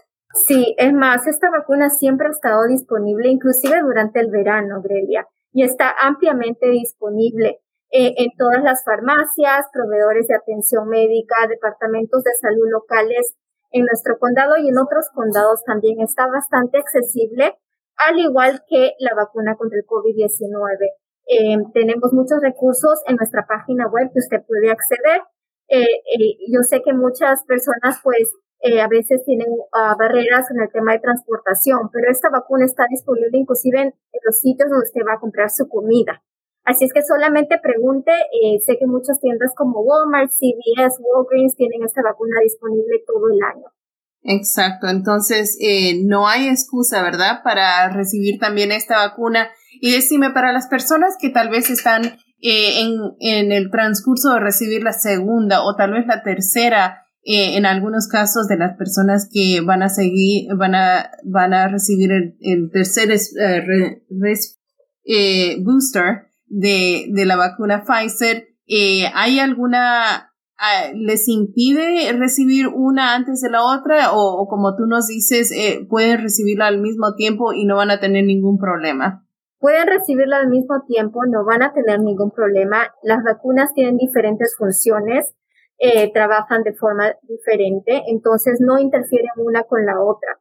Sí, 0.48 0.74
es 0.79 0.93
más, 0.93 1.27
esta 1.27 1.51
vacuna 1.51 1.91
siempre 1.91 2.25
ha 2.25 2.31
estado 2.31 2.65
disponible, 2.67 3.29
inclusive 3.29 3.81
durante 3.81 4.19
el 4.19 4.31
verano, 4.31 4.81
Grelia, 4.81 5.27
y 5.51 5.62
está 5.62 5.93
ampliamente 6.01 6.72
disponible 6.72 7.60
eh, 7.91 8.13
en 8.17 8.32
todas 8.38 8.63
las 8.63 8.84
farmacias, 8.84 9.67
proveedores 9.72 10.27
de 10.27 10.36
atención 10.36 10.88
médica, 10.89 11.48
departamentos 11.48 12.24
de 12.24 12.32
salud 12.41 12.67
locales 12.70 13.36
en 13.72 13.86
nuestro 13.86 14.17
condado 14.20 14.58
y 14.58 14.70
en 14.70 14.77
otros 14.77 15.10
condados 15.13 15.63
también 15.65 16.01
está 16.01 16.27
bastante 16.27 16.77
accesible, 16.77 17.58
al 17.98 18.20
igual 18.20 18.63
que 18.67 18.94
la 19.00 19.15
vacuna 19.15 19.56
contra 19.56 19.79
el 19.79 19.86
COVID-19. 19.86 20.58
Eh, 21.27 21.58
tenemos 21.74 22.13
muchos 22.13 22.39
recursos 22.41 23.01
en 23.06 23.17
nuestra 23.17 23.46
página 23.48 23.88
web 23.88 24.10
que 24.13 24.20
usted 24.20 24.46
puede 24.48 24.72
acceder. 24.72 25.22
Eh, 25.67 25.84
eh, 25.84 26.38
yo 26.50 26.63
sé 26.63 26.82
que 26.82 26.94
muchas 26.94 27.44
personas 27.46 28.00
pues 28.03 28.32
a 28.82 28.88
veces 28.88 29.24
tienen 29.24 29.48
uh, 29.48 29.96
barreras 30.00 30.50
en 30.50 30.60
el 30.60 30.72
tema 30.72 30.94
de 30.94 31.00
transportación, 31.00 31.89
pero 31.94 32.10
esta 32.10 32.29
vacuna 32.29 32.65
está 32.65 32.86
disponible 32.89 33.38
inclusive 33.38 33.82
en 33.82 33.94
los 34.25 34.39
sitios 34.39 34.67
donde 34.67 34.84
usted 34.84 35.01
va 35.08 35.13
a 35.13 35.20
comprar 35.20 35.51
su 35.51 35.70
comida. 35.70 36.24
Así 36.67 36.83
es 36.83 36.91
que 36.91 37.01
solamente 37.01 37.57
pregunte, 37.63 38.12
eh, 38.12 38.59
sé 38.65 38.75
que 38.77 38.86
muchas 38.88 39.21
tiendas 39.21 39.53
como 39.55 39.79
Walmart, 39.79 40.29
CVS, 40.29 41.00
Walgreens 41.00 41.55
tienen 41.55 41.81
esta 41.86 42.01
vacuna 42.03 42.41
disponible 42.43 43.03
todo 43.07 43.29
el 43.31 43.39
año. 43.41 43.67
Exacto, 44.24 44.89
entonces 44.89 45.57
eh, 45.62 46.03
no 46.03 46.27
hay 46.27 46.50
excusa, 46.50 47.01
¿verdad?, 47.01 47.39
para 47.41 47.88
recibir 47.93 48.38
también 48.38 48.74
esta 48.74 48.97
vacuna. 48.97 49.47
Y 49.79 49.93
decime, 49.93 50.31
para 50.31 50.51
las 50.51 50.67
personas 50.67 51.15
que 51.17 51.29
tal 51.29 51.47
vez 51.47 51.69
están 51.69 52.03
eh, 52.41 52.81
en, 52.81 53.00
en, 53.21 53.53
el 53.53 53.71
transcurso 53.71 54.33
de 54.33 54.41
recibir 54.41 54.83
la 54.83 54.91
segunda 54.91 55.63
o 55.63 55.77
tal 55.77 55.93
vez 55.93 56.05
la 56.05 56.21
tercera, 56.21 57.05
en 57.24 57.65
algunos 57.65 58.07
casos 58.07 58.47
de 58.47 58.57
las 58.57 58.77
personas 58.77 59.29
que 59.31 59.59
van 59.62 59.83
a 59.83 59.89
seguir, 59.89 60.47
van 60.57 60.75
a, 60.75 61.12
van 61.25 61.53
a 61.53 61.67
recibir 61.67 62.09
el, 62.12 62.69
tercer 62.71 63.09
booster, 65.59 66.26
de, 66.47 67.07
de 67.09 67.25
la 67.25 67.35
vacuna 67.35 67.83
Pfizer, 67.83 68.47
eh, 68.67 69.05
¿hay 69.13 69.39
alguna, 69.39 70.33
ah, 70.57 70.83
les 70.93 71.27
impide 71.27 72.11
recibir 72.13 72.67
una 72.67 73.15
antes 73.15 73.41
de 73.41 73.49
la 73.49 73.63
otra 73.63 74.11
o, 74.13 74.47
como 74.49 74.75
tú 74.75 74.85
nos 74.87 75.07
dices, 75.07 75.51
eh, 75.51 75.85
pueden 75.89 76.21
recibirla 76.21 76.67
al 76.67 76.81
mismo 76.81 77.15
tiempo 77.15 77.53
y 77.53 77.65
no 77.65 77.77
van 77.77 77.91
a 77.91 77.99
tener 77.99 78.25
ningún 78.25 78.57
problema? 78.57 79.23
Pueden 79.59 79.87
recibirla 79.87 80.37
al 80.37 80.49
mismo 80.49 80.83
tiempo, 80.85 81.21
no 81.25 81.43
van 81.45 81.63
a 81.63 81.73
tener 81.73 81.99
ningún 81.99 82.31
problema. 82.31 82.93
Las 83.01 83.23
vacunas 83.23 83.73
tienen 83.73 83.97
diferentes 83.97 84.55
funciones, 84.55 85.33
eh, 85.79 86.11
trabajan 86.13 86.63
de 86.63 86.73
forma 86.73 87.13
diferente, 87.23 88.03
entonces 88.07 88.59
no 88.59 88.77
interfieren 88.77 89.31
una 89.37 89.63
con 89.63 89.85
la 89.85 89.99
otra. 89.99 90.39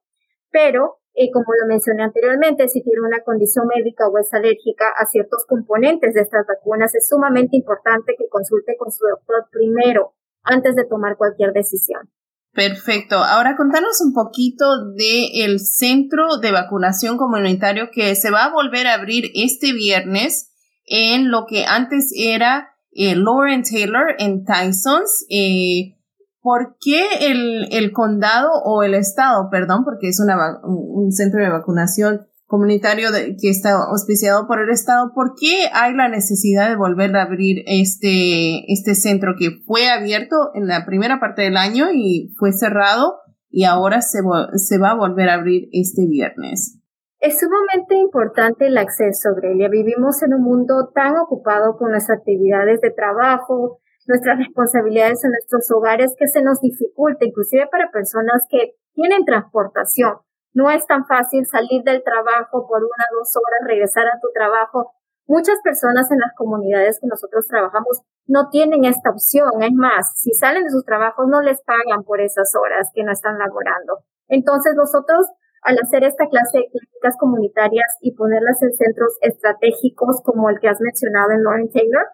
Pero 0.51 0.99
y 1.19 1.31
como 1.31 1.47
lo 1.59 1.67
mencioné 1.67 2.03
anteriormente, 2.03 2.69
si 2.69 2.83
tiene 2.83 3.01
una 3.01 3.23
condición 3.25 3.67
médica 3.75 4.07
o 4.07 4.19
es 4.19 4.33
alérgica 4.35 4.85
a 4.99 5.07
ciertos 5.07 5.47
componentes 5.49 6.13
de 6.13 6.21
estas 6.21 6.47
vacunas, 6.47 6.95
es 6.95 7.09
sumamente 7.09 7.57
importante 7.57 8.15
que 8.19 8.29
consulte 8.29 8.77
con 8.79 8.93
su 8.93 9.07
doctor 9.07 9.49
primero 9.51 10.13
antes 10.43 10.77
de 10.77 10.85
tomar 10.85 11.17
cualquier 11.17 11.55
decisión. 11.55 12.11
Perfecto. 12.53 13.17
Ahora 13.17 13.57
contanos 13.57 14.01
un 14.03 14.13
poquito 14.13 14.67
del 14.95 15.59
centro 15.59 16.37
de 16.37 16.53
vacunación 16.53 17.17
comunitario 17.17 17.89
que 17.91 18.15
se 18.15 18.31
va 18.31 18.45
a 18.45 18.53
volver 18.53 18.87
a 18.87 18.95
abrir 18.95 19.31
este 19.35 19.73
viernes 19.73 20.53
en 20.85 21.31
lo 21.31 21.47
que 21.47 21.65
antes 21.65 22.13
era 22.15 22.77
eh, 22.93 23.17
Lauren 23.17 23.63
Taylor 23.63 24.15
en 24.19 24.45
Tysons. 24.45 25.27
Eh, 25.31 25.96
¿por 26.47 26.77
qué 26.81 27.03
el, 27.23 27.91
condado 27.91 28.51
o 28.65 28.85
el 28.85 28.95
estado, 28.95 29.49
perdón, 29.51 29.83
porque 29.83 30.11
es 30.11 30.21
un 30.21 31.11
centro 31.11 31.43
de 31.43 31.51
vacunación 31.51 32.21
comunitario 32.45 33.09
que 33.11 33.51
está 33.51 33.73
auspiciado 33.73 34.47
por 34.47 34.61
el 34.61 34.71
estado, 34.71 35.11
¿por 35.13 35.33
qué 35.35 35.67
hay 35.73 35.93
la 35.95 36.09
necesidad 36.09 36.69
de 36.69 36.77
volver 36.77 37.17
a 37.17 37.25
abrir 37.25 37.65
este, 37.67 38.73
este 38.73 38.95
centro 38.95 39.33
que 39.37 39.59
fue 39.67 39.89
abierto 39.89 40.37
en 40.55 40.69
la 40.69 40.87
primera 40.87 41.19
parte 41.19 41.43
del 41.43 41.57
año 41.57 41.87
y 41.93 42.33
fue 42.39 42.53
cerrado 42.53 43.17
y 43.51 43.65
ahora 43.65 44.01
se, 44.01 44.21
se 44.55 44.79
va 44.79 44.91
a 44.91 44.97
volver 44.97 45.29
a 45.31 45.35
abrir 45.35 45.69
este 45.73 46.07
viernes? 46.07 46.79
Es 47.19 47.41
sumamente 47.41 47.97
importante 47.97 48.69
el 48.69 48.79
acceso, 48.79 49.31
Grelia. 49.35 49.69
Vivimos 49.69 50.23
en 50.23 50.33
un 50.33 50.43
mundo 50.43 50.93
tan 50.95 51.17
ocupado 51.19 51.77
con 51.77 51.91
las 51.91 52.09
actividades 52.09 52.81
de 52.83 52.93
trabajo, 52.93 53.81
nuestras 54.07 54.39
responsabilidades 54.39 55.25
en 55.25 55.31
nuestros 55.31 55.71
hogares 55.71 56.15
que 56.19 56.29
se 56.29 56.43
nos 56.43 56.61
dificulta, 56.61 57.25
inclusive 57.25 57.67
para 57.67 57.91
personas 57.91 58.47
que 58.49 58.75
tienen 58.95 59.25
transportación. 59.25 60.19
No 60.55 60.71
es 60.71 60.87
tan 60.87 61.07
fácil 61.07 61.45
salir 61.47 61.83
del 61.85 62.03
trabajo 62.03 62.67
por 62.67 62.83
una 62.83 63.05
o 63.13 63.19
dos 63.19 63.37
horas, 63.37 63.69
regresar 63.69 64.07
a 64.07 64.21
tu 64.21 64.29
trabajo. 64.33 64.93
Muchas 65.27 65.61
personas 65.63 66.11
en 66.11 66.19
las 66.19 66.33
comunidades 66.37 66.99
que 67.01 67.09
nosotros 67.09 67.47
trabajamos 67.47 68.01
no 68.27 68.49
tienen 68.49 68.85
esta 68.85 69.11
opción. 69.11 69.51
Es 69.61 69.73
más, 69.75 70.19
si 70.19 70.33
salen 70.33 70.65
de 70.65 70.71
sus 70.71 70.85
trabajos 70.85 71.27
no 71.29 71.43
les 71.43 71.61
pagan 71.63 72.05
por 72.05 72.21
esas 72.21 72.55
horas 72.55 72.91
que 72.95 73.05
no 73.05 73.13
están 73.13 73.39
laborando. 73.39 74.05
Entonces 74.29 74.75
nosotros 74.77 75.27
al 75.67 75.79
hacer 75.83 76.05
esta 76.05 76.29
clase 76.29 76.59
de 76.59 76.71
clínicas 76.71 77.17
comunitarias 77.19 77.99
y 78.01 78.15
ponerlas 78.15 78.63
en 78.63 78.73
centros 78.73 79.19
estratégicos 79.21 80.23
como 80.25 80.49
el 80.49 80.61
que 80.61 80.69
has 80.69 80.81
mencionado 80.81 81.33
en 81.33 81.43
Lauren 81.43 81.71
Taylor, 81.73 82.07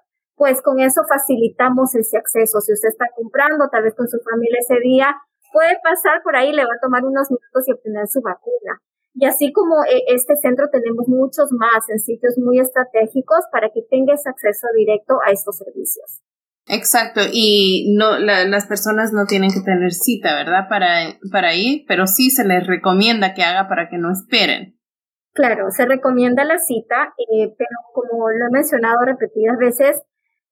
pues 0.42 0.60
con 0.60 0.80
eso 0.80 1.02
facilitamos 1.08 1.94
ese 1.94 2.18
acceso. 2.18 2.60
Si 2.60 2.72
usted 2.72 2.88
está 2.88 3.06
comprando, 3.14 3.68
tal 3.70 3.84
vez 3.84 3.94
con 3.94 4.08
su 4.08 4.18
familia 4.28 4.58
ese 4.58 4.80
día, 4.82 5.14
puede 5.52 5.78
pasar 5.84 6.20
por 6.24 6.34
ahí, 6.34 6.50
le 6.50 6.64
va 6.64 6.74
a 6.74 6.82
tomar 6.82 7.04
unos 7.04 7.30
minutos 7.30 7.62
y 7.68 7.70
obtener 7.70 8.08
su 8.08 8.20
vacuna. 8.22 8.82
Y 9.14 9.24
así 9.26 9.52
como 9.52 9.84
eh, 9.84 10.02
este 10.08 10.34
centro 10.34 10.66
tenemos 10.68 11.06
muchos 11.06 11.52
más 11.52 11.88
en 11.90 12.00
sitios 12.00 12.34
muy 12.38 12.58
estratégicos 12.58 13.46
para 13.52 13.70
que 13.70 13.86
tenga 13.88 14.14
ese 14.14 14.30
acceso 14.30 14.66
directo 14.74 15.14
a 15.24 15.30
estos 15.30 15.58
servicios. 15.58 16.22
Exacto, 16.66 17.20
y 17.32 17.94
no 17.96 18.18
las 18.18 18.66
personas 18.66 19.12
no 19.12 19.26
tienen 19.26 19.50
que 19.52 19.60
tener 19.60 19.92
cita, 19.92 20.34
¿verdad? 20.34 20.66
Para, 20.68 21.20
para 21.30 21.54
ir, 21.54 21.84
pero 21.86 22.08
sí 22.08 22.30
se 22.30 22.44
les 22.44 22.66
recomienda 22.66 23.34
que 23.34 23.44
haga 23.44 23.68
para 23.68 23.88
que 23.88 23.98
no 23.98 24.10
esperen. 24.10 24.76
Claro, 25.34 25.70
se 25.70 25.86
recomienda 25.86 26.44
la 26.44 26.58
cita, 26.58 27.14
eh, 27.16 27.54
pero 27.56 27.70
como 27.94 28.28
lo 28.28 28.46
he 28.48 28.50
mencionado 28.50 29.04
repetidas 29.06 29.56
veces, 29.56 30.02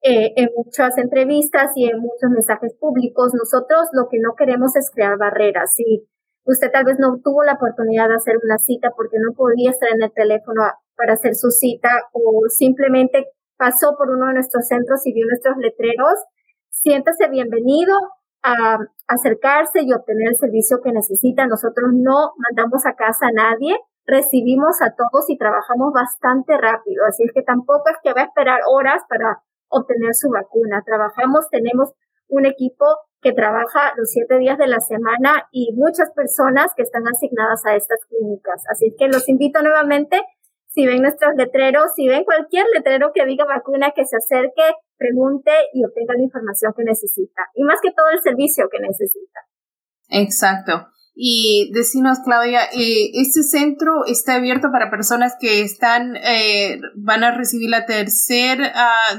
eh, 0.02 0.33
en 0.37 0.49
muchas 0.57 0.97
entrevistas 0.99 1.73
y 1.75 1.88
en 1.88 2.00
muchos 2.00 2.30
mensajes 2.30 2.75
públicos. 2.80 3.33
Nosotros 3.35 3.88
lo 3.92 4.09
que 4.09 4.19
no 4.19 4.35
queremos 4.37 4.75
es 4.76 4.90
crear 4.90 5.19
barreras. 5.19 5.75
Si 5.75 6.09
usted 6.45 6.71
tal 6.73 6.85
vez 6.85 6.99
no 6.99 7.21
tuvo 7.23 7.45
la 7.45 7.54
oportunidad 7.54 8.09
de 8.09 8.14
hacer 8.14 8.37
una 8.42 8.59
cita 8.59 8.90
porque 8.97 9.19
no 9.19 9.35
podía 9.35 9.71
estar 9.71 9.90
en 9.92 10.02
el 10.02 10.12
teléfono 10.12 10.62
para 10.97 11.14
hacer 11.14 11.35
su 11.35 11.50
cita 11.50 11.90
o 12.12 12.49
simplemente 12.49 13.26
pasó 13.57 13.95
por 13.97 14.11
uno 14.11 14.28
de 14.28 14.35
nuestros 14.35 14.66
centros 14.66 15.07
y 15.07 15.12
vio 15.12 15.26
nuestros 15.26 15.57
letreros, 15.59 16.14
siéntase 16.71 17.28
bienvenido 17.28 17.95
a 18.42 18.78
acercarse 19.07 19.83
y 19.83 19.92
obtener 19.92 20.28
el 20.28 20.37
servicio 20.37 20.80
que 20.83 20.92
necesita. 20.92 21.47
Nosotros 21.47 21.90
no 21.92 22.33
mandamos 22.38 22.87
a 22.87 22.95
casa 22.95 23.26
a 23.28 23.33
nadie, 23.33 23.76
recibimos 24.07 24.80
a 24.80 24.95
todos 24.97 25.28
y 25.28 25.37
trabajamos 25.37 25.92
bastante 25.92 26.57
rápido. 26.57 27.04
Así 27.07 27.25
es 27.25 27.33
que 27.35 27.42
tampoco 27.42 27.85
es 27.90 27.97
que 28.02 28.14
va 28.14 28.23
a 28.23 28.25
esperar 28.33 28.61
horas 28.66 29.02
para 29.11 29.42
obtener 29.71 30.15
su 30.15 30.29
vacuna. 30.29 30.83
Trabajamos, 30.85 31.49
tenemos 31.50 31.93
un 32.29 32.47
equipo 32.47 32.85
que 33.23 33.33
trabaja 33.33 33.93
los 33.97 34.11
siete 34.11 34.39
días 34.39 34.59
de 34.59 34.67
la 34.67 34.81
semana 34.81 35.49
y 35.53 35.73
muchas 35.75 36.11
personas 36.12 36.73
que 36.77 36.83
están 36.83 37.03
asignadas 37.07 37.65
a 37.67 37.77
estas 37.77 37.99
clínicas. 38.09 38.62
Así 38.71 38.95
que 38.99 39.09
los 39.09 39.29
invito 39.29 39.62
nuevamente, 39.62 40.23
si 40.69 40.87
ven 40.87 41.03
nuestros 41.03 41.35
letreros, 41.37 41.93
si 41.97 42.09
ven 42.09 42.25
cualquier 42.25 42.65
letrero 42.75 43.11
que 43.12 43.27
diga 43.27 43.45
vacuna, 43.45 43.93
que 43.95 44.05
se 44.05 44.17
acerque, 44.17 44.62
pregunte 44.97 45.50
y 45.73 45.85
obtenga 45.85 46.15
la 46.15 46.23
información 46.23 46.73
que 46.77 46.85
necesita. 46.85 47.43
Y 47.55 47.65
más 47.65 47.81
que 47.83 47.91
todo 47.91 48.09
el 48.11 48.21
servicio 48.21 48.69
que 48.71 48.79
necesita. 48.81 49.41
Exacto. 50.09 50.89
Y 51.14 51.71
decinos, 51.75 52.19
Claudia, 52.25 52.61
eh, 52.73 53.11
¿este 53.14 53.43
centro 53.43 54.05
está 54.07 54.37
abierto 54.37 54.69
para 54.73 54.90
personas 54.90 55.35
que 55.38 55.62
están, 55.62 56.17
eh, 56.17 56.81
van 56.97 57.25
a 57.25 57.37
recibir 57.37 57.69
la 57.69 57.85
tercera 57.85 58.73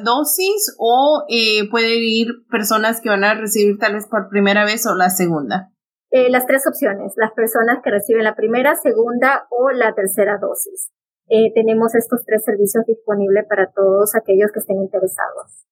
dosis 0.04 0.76
o 0.80 1.26
eh, 1.30 1.70
pueden 1.70 2.00
ir 2.02 2.28
personas 2.50 3.02
que 3.02 3.10
van 3.10 3.24
a 3.24 3.34
recibir 3.34 3.78
tal 3.78 3.94
vez 3.94 4.08
por 4.08 4.30
primera 4.30 4.66
vez 4.66 4.86
o 4.88 4.96
la 4.96 5.10
segunda? 5.10 5.70
Eh, 6.10 6.30
las 6.30 6.46
tres 6.46 6.66
opciones, 6.68 7.14
las 7.18 7.32
personas 7.34 7.80
que 7.84 7.92
reciben 7.92 8.24
la 8.24 8.36
primera, 8.36 8.76
segunda 8.76 9.48
o 9.50 9.70
la 9.72 9.94
tercera 9.94 10.38
dosis. 10.40 10.92
Tenemos 11.56 11.96
estos 11.96 12.26
tres 12.26 12.44
servicios 12.44 12.84
disponibles 12.86 13.46
para 13.48 13.72
todos 13.72 14.16
aquellos 14.16 14.52
que 14.52 14.60
estén 14.60 14.82
interesados. 14.82 15.66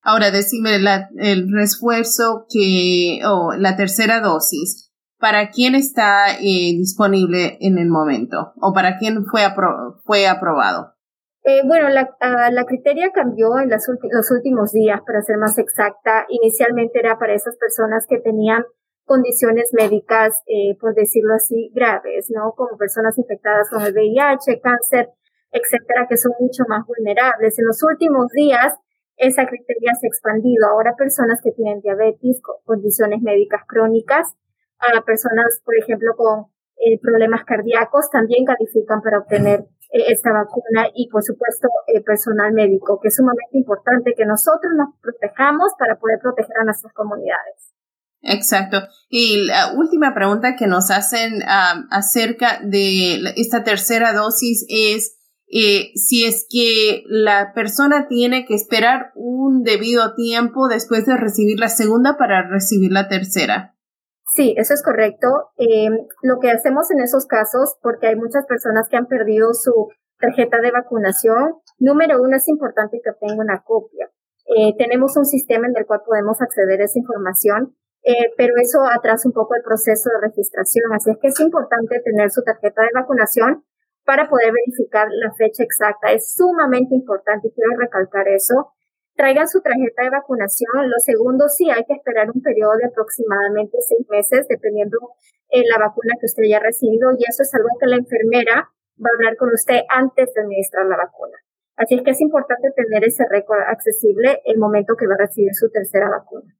Ahora, 0.00 0.30
decime 0.30 0.78
la, 0.78 1.10
el 1.18 1.52
refuerzo 1.52 2.46
que, 2.48 3.20
o 3.26 3.52
la 3.52 3.76
tercera 3.76 4.20
dosis. 4.20 4.91
¿Para 5.22 5.50
quién 5.50 5.76
está 5.76 6.34
eh, 6.34 6.74
disponible 6.74 7.56
en 7.60 7.78
el 7.78 7.88
momento 7.88 8.54
o 8.60 8.72
para 8.74 8.98
quién 8.98 9.24
fue, 9.24 9.42
fue 10.04 10.26
aprobado? 10.26 10.94
Eh, 11.44 11.62
bueno, 11.64 11.88
la, 11.90 12.10
uh, 12.20 12.52
la, 12.52 12.64
criteria 12.64 13.12
cambió 13.14 13.56
en 13.60 13.70
las 13.70 13.86
los 13.88 14.30
últimos 14.32 14.72
días, 14.72 15.00
para 15.06 15.22
ser 15.22 15.38
más 15.38 15.56
exacta. 15.58 16.26
Inicialmente 16.28 16.98
era 16.98 17.20
para 17.20 17.34
esas 17.34 17.56
personas 17.56 18.04
que 18.08 18.18
tenían 18.18 18.64
condiciones 19.04 19.70
médicas, 19.72 20.42
eh, 20.46 20.76
por 20.80 20.94
decirlo 20.94 21.34
así, 21.34 21.70
graves, 21.72 22.26
¿no? 22.34 22.52
Como 22.56 22.76
personas 22.76 23.16
infectadas 23.16 23.70
con 23.70 23.82
el 23.82 23.92
VIH, 23.92 24.60
cáncer, 24.60 25.10
etcétera, 25.52 26.06
que 26.08 26.16
son 26.16 26.32
mucho 26.40 26.64
más 26.66 26.84
vulnerables. 26.84 27.56
En 27.60 27.66
los 27.66 27.80
últimos 27.84 28.26
días, 28.32 28.74
esa 29.16 29.46
criteria 29.46 29.94
se 30.00 30.06
ha 30.06 30.10
expandido. 30.10 30.66
Ahora 30.66 30.96
personas 30.96 31.40
que 31.44 31.52
tienen 31.52 31.80
diabetes, 31.80 32.42
condiciones 32.64 33.22
médicas 33.22 33.62
crónicas, 33.68 34.34
a 34.82 35.02
personas, 35.02 35.60
por 35.64 35.76
ejemplo, 35.76 36.14
con 36.16 36.52
eh, 36.84 36.98
problemas 37.00 37.44
cardíacos 37.44 38.10
también 38.10 38.44
califican 38.44 39.00
para 39.02 39.20
obtener 39.20 39.60
eh, 39.92 40.04
esta 40.08 40.32
vacuna 40.32 40.88
y, 40.94 41.08
por 41.10 41.22
supuesto, 41.22 41.68
eh, 41.86 42.00
personal 42.00 42.52
médico, 42.52 42.98
que 43.00 43.08
es 43.08 43.14
sumamente 43.14 43.56
importante 43.56 44.14
que 44.16 44.26
nosotros 44.26 44.72
nos 44.76 44.88
protejamos 45.00 45.72
para 45.78 45.98
poder 46.00 46.18
proteger 46.20 46.56
a 46.60 46.64
nuestras 46.64 46.92
comunidades. 46.92 47.72
Exacto. 48.22 48.78
Y 49.08 49.46
la 49.46 49.74
última 49.74 50.12
pregunta 50.12 50.56
que 50.56 50.66
nos 50.66 50.90
hacen 50.90 51.42
acerca 51.90 52.60
de 52.62 53.32
esta 53.36 53.64
tercera 53.64 54.12
dosis 54.12 54.64
es 54.68 55.18
si 55.48 56.24
es 56.24 56.46
que 56.48 57.02
la 57.08 57.52
persona 57.52 58.06
tiene 58.08 58.44
que 58.46 58.54
esperar 58.54 59.10
un 59.16 59.64
debido 59.64 60.14
tiempo 60.14 60.68
después 60.68 61.04
de 61.04 61.16
recibir 61.16 61.58
la 61.58 61.68
segunda 61.68 62.16
para 62.16 62.48
recibir 62.48 62.92
la 62.92 63.08
tercera. 63.08 63.72
Sí, 64.34 64.54
eso 64.56 64.72
es 64.72 64.82
correcto. 64.82 65.28
Eh, 65.58 65.90
lo 66.22 66.38
que 66.40 66.50
hacemos 66.50 66.90
en 66.90 67.00
esos 67.00 67.26
casos, 67.26 67.76
porque 67.82 68.06
hay 68.06 68.16
muchas 68.16 68.46
personas 68.46 68.88
que 68.88 68.96
han 68.96 69.06
perdido 69.06 69.52
su 69.52 69.88
tarjeta 70.18 70.60
de 70.60 70.70
vacunación, 70.70 71.56
número 71.78 72.22
uno 72.22 72.36
es 72.36 72.48
importante 72.48 73.00
que 73.02 73.10
obtenga 73.10 73.42
una 73.42 73.62
copia. 73.62 74.10
Eh, 74.56 74.74
tenemos 74.78 75.16
un 75.16 75.24
sistema 75.24 75.66
en 75.66 75.76
el 75.76 75.86
cual 75.86 76.00
podemos 76.06 76.40
acceder 76.40 76.80
a 76.80 76.84
esa 76.84 76.98
información, 76.98 77.76
eh, 78.04 78.32
pero 78.36 78.54
eso 78.56 78.80
atrasa 78.84 79.28
un 79.28 79.34
poco 79.34 79.54
el 79.54 79.62
proceso 79.62 80.10
de 80.10 80.28
registración. 80.28 80.92
Así 80.92 81.10
es 81.10 81.18
que 81.20 81.28
es 81.28 81.40
importante 81.40 82.00
tener 82.00 82.30
su 82.30 82.42
tarjeta 82.42 82.82
de 82.82 82.90
vacunación 82.94 83.64
para 84.04 84.28
poder 84.28 84.52
verificar 84.52 85.08
la 85.10 85.32
fecha 85.34 85.62
exacta. 85.62 86.10
Es 86.10 86.34
sumamente 86.34 86.94
importante 86.94 87.48
y 87.48 87.52
quiero 87.52 87.78
recalcar 87.78 88.28
eso 88.28 88.72
traigan 89.22 89.46
su 89.46 89.62
tarjeta 89.62 90.02
de 90.02 90.10
vacunación. 90.10 90.90
Lo 90.90 90.98
segundo, 90.98 91.48
sí, 91.48 91.70
hay 91.70 91.84
que 91.84 91.94
esperar 91.94 92.26
un 92.34 92.42
periodo 92.42 92.74
de 92.74 92.86
aproximadamente 92.86 93.78
seis 93.78 94.02
meses, 94.10 94.48
dependiendo 94.48 94.98
de 95.52 95.60
eh, 95.60 95.64
la 95.70 95.78
vacuna 95.78 96.18
que 96.18 96.26
usted 96.26 96.42
haya 96.42 96.58
recibido, 96.58 97.12
y 97.14 97.22
eso 97.22 97.46
es 97.46 97.54
algo 97.54 97.68
que 97.78 97.86
la 97.86 98.02
enfermera 98.02 98.74
va 98.98 99.08
a 99.10 99.14
hablar 99.14 99.36
con 99.36 99.54
usted 99.54 99.78
antes 99.94 100.34
de 100.34 100.40
administrar 100.42 100.86
la 100.86 100.96
vacuna. 100.96 101.38
Así 101.76 101.94
es 101.94 102.02
que 102.02 102.10
es 102.10 102.20
importante 102.20 102.74
tener 102.74 103.04
ese 103.04 103.22
récord 103.30 103.62
accesible 103.62 104.42
el 104.44 104.58
momento 104.58 104.96
que 104.98 105.06
va 105.06 105.14
a 105.14 105.22
recibir 105.22 105.54
su 105.54 105.70
tercera 105.70 106.10
vacuna. 106.10 106.52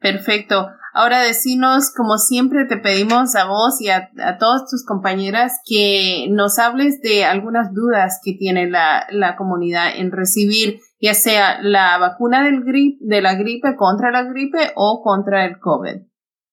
Perfecto. 0.00 0.68
Ahora 0.92 1.22
decinos, 1.22 1.92
como 1.94 2.18
siempre 2.18 2.64
te 2.64 2.78
pedimos 2.78 3.36
a 3.36 3.44
vos 3.44 3.80
y 3.80 3.90
a, 3.90 4.10
a 4.24 4.38
todas 4.38 4.68
tus 4.68 4.84
compañeras 4.84 5.60
que 5.64 6.26
nos 6.30 6.58
hables 6.58 7.00
de 7.00 7.24
algunas 7.24 7.72
dudas 7.72 8.20
que 8.24 8.32
tiene 8.32 8.68
la, 8.68 9.06
la 9.10 9.36
comunidad 9.36 9.96
en 9.96 10.10
recibir 10.10 10.80
ya 11.00 11.14
sea 11.14 11.62
la 11.62 11.98
vacuna 11.98 12.44
del 12.44 12.62
grip, 12.62 13.00
de 13.00 13.22
la 13.22 13.34
gripe 13.34 13.74
contra 13.76 14.10
la 14.10 14.24
gripe 14.24 14.72
o 14.76 15.00
contra 15.02 15.46
el 15.46 15.58
COVID. 15.58 16.02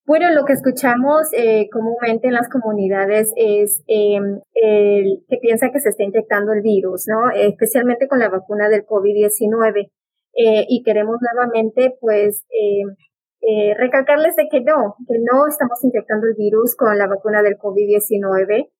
Bueno, 0.06 0.32
lo 0.32 0.46
que 0.46 0.54
escuchamos 0.54 1.28
eh, 1.34 1.68
comúnmente 1.70 2.28
en 2.28 2.32
las 2.32 2.48
comunidades 2.48 3.30
es 3.36 3.82
em, 3.86 4.40
el 4.54 5.22
que 5.28 5.36
piensa 5.42 5.70
que 5.70 5.80
se 5.80 5.90
está 5.90 6.02
inyectando 6.02 6.52
el 6.54 6.62
virus, 6.62 7.04
¿no? 7.06 7.30
especialmente 7.30 8.08
con 8.08 8.18
la 8.18 8.30
vacuna 8.30 8.70
del 8.70 8.86
COVID-19. 8.86 9.90
Eh, 10.40 10.66
y 10.68 10.82
queremos 10.82 11.16
nuevamente, 11.20 11.96
pues, 12.00 12.46
em, 12.50 12.94
eh, 13.40 13.74
recalcarles 13.76 14.36
de 14.36 14.48
que 14.50 14.60
no, 14.60 14.96
que 15.06 15.18
no 15.20 15.46
estamos 15.46 15.82
inyectando 15.84 16.26
el 16.26 16.34
virus 16.34 16.76
con 16.76 16.96
la 16.96 17.06
vacuna 17.06 17.42
del 17.42 17.58
COVID-19. 17.58 18.70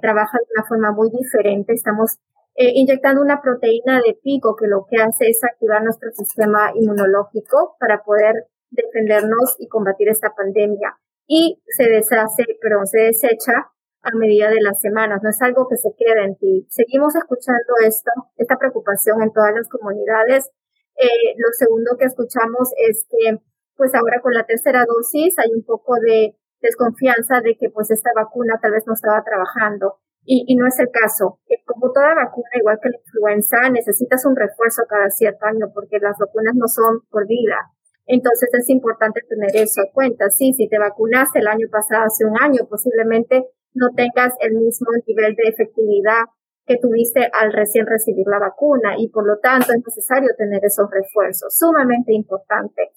trabaja 0.00 0.38
de 0.38 0.46
una 0.56 0.66
forma 0.66 0.92
muy 0.92 1.10
diferente. 1.10 1.74
Estamos 1.74 2.18
eh, 2.58 2.72
inyectando 2.74 3.20
una 3.20 3.42
proteína 3.42 4.00
de 4.00 4.18
pico 4.22 4.56
que 4.56 4.66
lo 4.66 4.86
que 4.88 4.96
hace 4.96 5.28
es 5.28 5.44
activar 5.44 5.84
nuestro 5.84 6.10
sistema 6.12 6.72
inmunológico 6.74 7.76
para 7.78 8.02
poder 8.02 8.46
defendernos 8.70 9.56
y 9.58 9.68
combatir 9.68 10.08
esta 10.08 10.32
pandemia. 10.34 10.96
Y 11.26 11.60
se 11.66 11.84
deshace, 11.84 12.44
pero 12.62 12.86
se 12.86 13.00
desecha 13.00 13.52
a 14.00 14.10
medida 14.16 14.48
de 14.48 14.62
las 14.62 14.80
semanas, 14.80 15.20
no 15.22 15.28
es 15.28 15.42
algo 15.42 15.68
que 15.68 15.76
se 15.76 15.90
quede 15.98 16.24
en 16.24 16.36
ti. 16.36 16.66
Seguimos 16.70 17.14
escuchando 17.14 17.74
esto, 17.84 18.10
esta 18.36 18.56
preocupación 18.56 19.20
en 19.20 19.32
todas 19.32 19.52
las 19.52 19.68
comunidades. 19.68 20.50
Eh, 20.96 21.34
lo 21.36 21.48
segundo 21.52 21.98
que 21.98 22.06
escuchamos 22.06 22.70
es 22.88 23.06
que, 23.10 23.38
pues 23.76 23.94
ahora 23.94 24.20
con 24.20 24.32
la 24.32 24.44
tercera 24.44 24.84
dosis 24.86 25.38
hay 25.38 25.52
un 25.54 25.64
poco 25.64 25.94
de 26.00 26.36
desconfianza 26.60 27.40
de 27.40 27.56
que 27.56 27.70
pues 27.70 27.90
esta 27.90 28.10
vacuna 28.16 28.58
tal 28.60 28.72
vez 28.72 28.84
no 28.86 28.94
estaba 28.94 29.22
trabajando. 29.22 30.00
Y, 30.28 30.56
no 30.56 30.66
es 30.66 30.76
el 30.80 30.90
caso. 30.90 31.38
Como 31.64 31.92
toda 31.92 32.16
vacuna, 32.16 32.50
igual 32.58 32.80
que 32.82 32.88
la 32.88 32.98
influenza, 32.98 33.70
necesitas 33.70 34.26
un 34.26 34.34
refuerzo 34.34 34.82
cada 34.88 35.08
cierto 35.08 35.46
año 35.46 35.70
porque 35.72 36.00
las 36.00 36.18
vacunas 36.18 36.56
no 36.56 36.66
son 36.66 37.06
por 37.10 37.28
vida. 37.28 37.70
Entonces 38.06 38.50
es 38.52 38.68
importante 38.68 39.20
tener 39.28 39.54
eso 39.54 39.82
en 39.86 39.92
cuenta. 39.92 40.28
Sí, 40.30 40.52
si 40.52 40.68
te 40.68 40.80
vacunaste 40.80 41.38
el 41.38 41.46
año 41.46 41.68
pasado, 41.70 42.06
hace 42.06 42.24
un 42.24 42.36
año, 42.42 42.66
posiblemente 42.68 43.46
no 43.72 43.90
tengas 43.94 44.34
el 44.40 44.54
mismo 44.54 44.90
nivel 45.06 45.36
de 45.36 45.48
efectividad 45.48 46.26
que 46.66 46.78
tuviste 46.78 47.30
al 47.32 47.52
recién 47.52 47.86
recibir 47.86 48.26
la 48.26 48.40
vacuna 48.40 48.98
y 48.98 49.08
por 49.10 49.24
lo 49.24 49.38
tanto 49.38 49.72
es 49.72 49.82
necesario 49.86 50.30
tener 50.36 50.64
esos 50.64 50.90
refuerzos, 50.90 51.56
sumamente 51.56 52.12
importante 52.12 52.90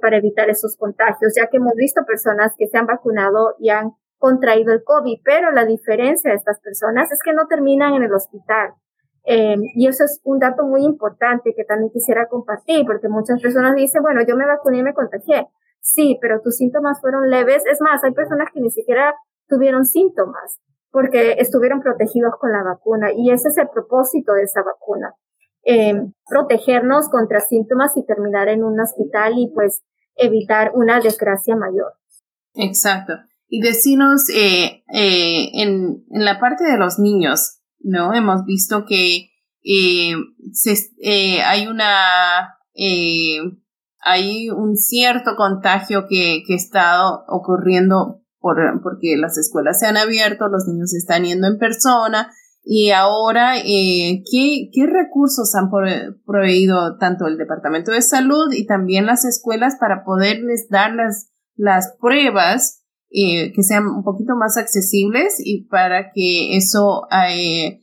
para 0.00 0.18
evitar 0.18 0.50
esos 0.50 0.76
contagios, 0.76 1.34
ya 1.36 1.48
que 1.48 1.58
hemos 1.58 1.74
visto 1.74 2.04
personas 2.06 2.52
que 2.56 2.66
se 2.66 2.78
han 2.78 2.86
vacunado 2.86 3.54
y 3.58 3.70
han 3.70 3.92
contraído 4.18 4.72
el 4.72 4.84
COVID, 4.84 5.20
pero 5.24 5.50
la 5.50 5.64
diferencia 5.64 6.30
de 6.30 6.36
estas 6.36 6.60
personas 6.60 7.10
es 7.10 7.18
que 7.24 7.32
no 7.32 7.46
terminan 7.48 7.94
en 7.94 8.04
el 8.04 8.14
hospital. 8.14 8.74
Eh, 9.24 9.56
y 9.74 9.86
eso 9.86 10.04
es 10.04 10.20
un 10.24 10.38
dato 10.38 10.64
muy 10.64 10.84
importante 10.84 11.54
que 11.56 11.64
también 11.64 11.90
quisiera 11.92 12.28
compartir, 12.28 12.84
porque 12.86 13.08
muchas 13.08 13.40
personas 13.40 13.74
dicen, 13.74 14.02
bueno, 14.02 14.20
yo 14.26 14.36
me 14.36 14.46
vacuné 14.46 14.78
y 14.78 14.82
me 14.82 14.94
contagié. 14.94 15.48
Sí, 15.80 16.18
pero 16.20 16.40
tus 16.40 16.56
síntomas 16.56 17.00
fueron 17.00 17.28
leves. 17.28 17.64
Es 17.66 17.80
más, 17.80 18.02
hay 18.04 18.12
personas 18.12 18.48
que 18.52 18.60
ni 18.60 18.70
siquiera 18.70 19.14
tuvieron 19.48 19.84
síntomas 19.84 20.60
porque 20.92 21.36
estuvieron 21.38 21.80
protegidos 21.80 22.34
con 22.38 22.52
la 22.52 22.62
vacuna 22.62 23.08
y 23.12 23.30
ese 23.30 23.48
es 23.48 23.58
el 23.58 23.68
propósito 23.70 24.34
de 24.34 24.42
esa 24.42 24.62
vacuna. 24.62 25.14
Eh, 25.64 25.94
protegernos 26.28 27.08
contra 27.08 27.40
síntomas 27.40 27.96
y 27.96 28.04
terminar 28.04 28.48
en 28.48 28.64
un 28.64 28.80
hospital 28.80 29.34
y 29.36 29.50
pues 29.54 29.82
evitar 30.16 30.72
una 30.74 31.00
desgracia 31.00 31.56
mayor. 31.56 31.94
Exacto. 32.54 33.14
Y 33.48 33.60
decinos, 33.60 34.28
eh, 34.30 34.82
eh, 34.92 35.50
en, 35.54 36.04
en, 36.10 36.24
la 36.24 36.40
parte 36.40 36.64
de 36.64 36.78
los 36.78 36.98
niños, 36.98 37.60
¿no? 37.80 38.14
Hemos 38.14 38.44
visto 38.44 38.84
que 38.86 39.32
eh, 39.62 40.14
eh, 41.02 41.42
hay 41.42 41.66
una, 41.66 42.58
eh, 42.74 43.38
hay 44.00 44.50
un 44.50 44.76
cierto 44.76 45.36
contagio 45.36 46.06
que, 46.08 46.42
que 46.46 46.54
está 46.54 47.06
ocurriendo 47.28 48.22
por, 48.40 48.56
porque 48.82 49.16
las 49.16 49.38
escuelas 49.38 49.78
se 49.78 49.86
han 49.86 49.96
abierto, 49.96 50.48
los 50.48 50.66
niños 50.66 50.94
están 50.94 51.24
yendo 51.24 51.46
en 51.46 51.58
persona, 51.58 52.32
y 52.64 52.90
ahora, 52.90 53.58
eh, 53.58 54.22
¿qué, 54.30 54.70
¿qué, 54.72 54.86
recursos 54.86 55.52
han 55.56 55.68
proveído 56.24 56.96
tanto 56.98 57.26
el 57.26 57.36
Departamento 57.36 57.90
de 57.90 58.02
Salud 58.02 58.52
y 58.52 58.66
también 58.66 59.06
las 59.06 59.24
escuelas 59.24 59.76
para 59.80 60.04
poderles 60.04 60.68
dar 60.68 60.94
las, 60.94 61.32
las 61.56 61.96
pruebas 62.00 62.84
eh, 63.10 63.52
que 63.52 63.62
sean 63.64 63.86
un 63.86 64.04
poquito 64.04 64.36
más 64.36 64.56
accesibles 64.56 65.36
y 65.44 65.66
para 65.66 66.12
que 66.12 66.56
eso 66.56 67.08
eh, 67.10 67.80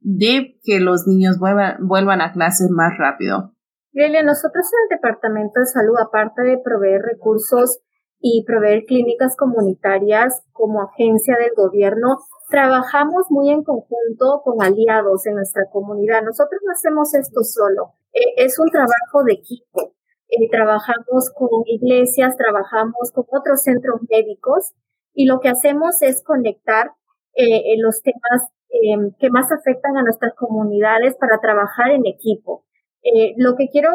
dé 0.00 0.58
que 0.62 0.78
los 0.78 1.08
niños 1.08 1.38
vuelvan, 1.40 1.86
vuelvan 1.86 2.20
a 2.20 2.32
clases 2.32 2.70
más 2.70 2.96
rápido? 2.98 3.52
Lilia, 3.92 4.22
nosotros 4.22 4.64
en 4.64 4.94
el 4.94 4.96
Departamento 4.96 5.58
de 5.58 5.66
Salud, 5.66 5.96
aparte 6.00 6.42
de 6.42 6.58
proveer 6.58 7.02
recursos 7.02 7.80
y 8.20 8.44
proveer 8.46 8.84
clínicas 8.86 9.34
comunitarias 9.36 10.42
como 10.52 10.82
agencia 10.82 11.36
del 11.36 11.50
gobierno, 11.56 12.18
trabajamos 12.48 13.26
muy 13.30 13.50
en 13.50 13.62
conjunto 13.62 14.42
con 14.42 14.62
aliados 14.62 15.26
en 15.26 15.34
nuestra 15.34 15.64
comunidad. 15.70 16.22
Nosotros 16.22 16.60
no 16.64 16.72
hacemos 16.72 17.14
esto 17.14 17.42
solo, 17.42 17.94
eh, 18.12 18.44
es 18.44 18.58
un 18.58 18.70
trabajo 18.70 19.24
de 19.24 19.34
equipo. 19.34 19.92
Eh, 20.28 20.48
trabajamos 20.50 21.30
con 21.34 21.62
iglesias, 21.66 22.36
trabajamos 22.36 23.12
con 23.14 23.24
otros 23.30 23.62
centros 23.62 24.00
médicos 24.10 24.72
y 25.14 25.26
lo 25.26 25.40
que 25.40 25.48
hacemos 25.48 26.02
es 26.02 26.22
conectar 26.22 26.92
eh, 27.34 27.76
los 27.78 28.02
temas 28.02 28.50
em, 28.68 29.12
que 29.18 29.30
más 29.30 29.50
afectan 29.52 29.96
a 29.96 30.02
nuestras 30.02 30.34
comunidades 30.34 31.16
para 31.16 31.40
trabajar 31.40 31.90
en 31.92 32.06
equipo. 32.06 32.64
lo 33.36 33.56
que 33.56 33.68
quiero 33.70 33.90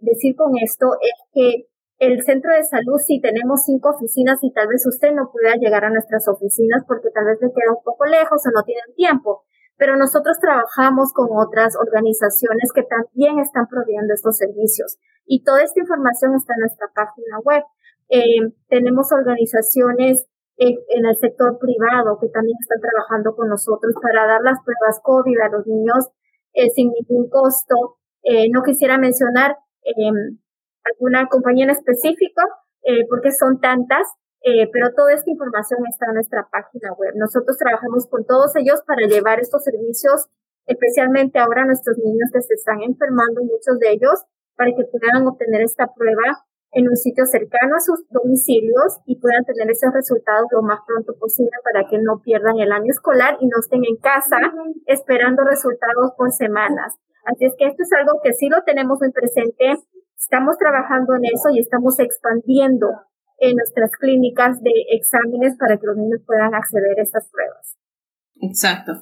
decir 0.00 0.36
con 0.36 0.56
esto 0.56 0.94
es 1.00 1.14
que 1.32 1.66
el 2.02 2.18
centro 2.26 2.50
de 2.50 2.64
salud, 2.64 2.98
si 2.98 3.20
tenemos 3.20 3.62
cinco 3.62 3.90
oficinas 3.94 4.42
y 4.42 4.50
tal 4.52 4.66
vez 4.66 4.84
usted 4.90 5.14
no 5.14 5.30
pueda 5.30 5.54
llegar 5.54 5.84
a 5.84 5.90
nuestras 5.90 6.26
oficinas 6.26 6.82
porque 6.88 7.14
tal 7.14 7.26
vez 7.26 7.38
le 7.40 7.54
queda 7.54 7.78
un 7.78 7.84
poco 7.84 8.06
lejos 8.06 8.42
o 8.42 8.50
no 8.50 8.64
tienen 8.64 8.90
tiempo, 8.96 9.44
pero 9.78 9.94
nosotros 9.94 10.36
trabajamos 10.42 11.12
con 11.12 11.30
otras 11.30 11.78
organizaciones 11.78 12.74
que 12.74 12.82
también 12.82 13.38
están 13.38 13.68
proveyendo 13.70 14.14
estos 14.14 14.36
servicios 14.36 14.98
y 15.26 15.44
toda 15.44 15.62
esta 15.62 15.78
información 15.78 16.34
está 16.34 16.54
en 16.54 16.66
nuestra 16.66 16.90
página 16.92 17.38
web. 17.44 17.62
Eh, 18.10 18.50
tenemos 18.66 19.12
organizaciones 19.12 20.26
en 20.58 21.06
el 21.06 21.16
sector 21.16 21.58
privado 21.58 22.18
que 22.20 22.28
también 22.28 22.58
están 22.60 22.82
trabajando 22.82 23.34
con 23.34 23.48
nosotros 23.48 23.94
para 24.02 24.26
dar 24.26 24.42
las 24.42 24.58
pruebas 24.64 25.00
COVID 25.02 25.38
a 25.38 25.48
los 25.54 25.66
niños 25.66 26.10
eh, 26.52 26.68
sin 26.74 26.90
ningún 26.90 27.30
costo. 27.30 27.98
Eh, 28.22 28.50
no 28.50 28.62
quisiera 28.62 28.98
mencionar 28.98 29.56
em, 29.84 30.41
alguna 30.84 31.28
compañía 31.28 31.64
en 31.64 31.70
específico, 31.70 32.42
eh, 32.82 33.06
porque 33.08 33.30
son 33.30 33.60
tantas, 33.60 34.06
eh, 34.42 34.68
pero 34.72 34.92
toda 34.94 35.12
esta 35.12 35.30
información 35.30 35.80
está 35.88 36.06
en 36.06 36.14
nuestra 36.14 36.48
página 36.50 36.92
web. 36.94 37.14
Nosotros 37.16 37.56
trabajamos 37.56 38.06
con 38.08 38.24
todos 38.24 38.54
ellos 38.56 38.82
para 38.86 39.06
llevar 39.06 39.38
estos 39.40 39.62
servicios, 39.62 40.28
especialmente 40.66 41.38
ahora 41.38 41.64
nuestros 41.64 41.96
niños 41.98 42.30
que 42.32 42.42
se 42.42 42.54
están 42.54 42.82
enfermando, 42.82 43.42
muchos 43.42 43.78
de 43.78 43.92
ellos, 43.92 44.24
para 44.56 44.70
que 44.74 44.84
puedan 44.84 45.26
obtener 45.26 45.62
esta 45.62 45.86
prueba 45.94 46.44
en 46.72 46.88
un 46.88 46.96
sitio 46.96 47.26
cercano 47.26 47.76
a 47.76 47.80
sus 47.80 48.08
domicilios 48.08 48.98
y 49.04 49.20
puedan 49.20 49.44
tener 49.44 49.70
esos 49.70 49.92
resultados 49.92 50.48
lo 50.50 50.62
más 50.62 50.80
pronto 50.86 51.14
posible 51.18 51.52
para 51.62 51.86
que 51.86 51.98
no 51.98 52.20
pierdan 52.24 52.58
el 52.58 52.72
año 52.72 52.90
escolar 52.90 53.36
y 53.40 53.46
no 53.46 53.60
estén 53.60 53.84
en 53.84 53.96
casa 53.96 54.40
esperando 54.86 55.44
resultados 55.44 56.12
por 56.16 56.32
semanas. 56.32 56.96
Así 57.24 57.44
es 57.44 57.54
que 57.58 57.66
esto 57.66 57.82
es 57.82 57.92
algo 57.92 58.20
que 58.22 58.32
sí 58.32 58.48
lo 58.48 58.62
tenemos 58.64 58.98
muy 59.00 59.12
presente 59.12 59.76
Estamos 60.22 60.56
trabajando 60.56 61.14
en 61.16 61.24
eso 61.24 61.50
y 61.52 61.58
estamos 61.58 61.98
expandiendo 61.98 62.86
en 63.38 63.56
nuestras 63.56 63.90
clínicas 63.98 64.62
de 64.62 64.70
exámenes 64.92 65.56
para 65.58 65.76
que 65.76 65.86
los 65.86 65.96
niños 65.96 66.20
puedan 66.24 66.54
acceder 66.54 66.98
a 66.98 67.02
estas 67.02 67.28
pruebas. 67.28 67.76
Exacto. 68.40 68.92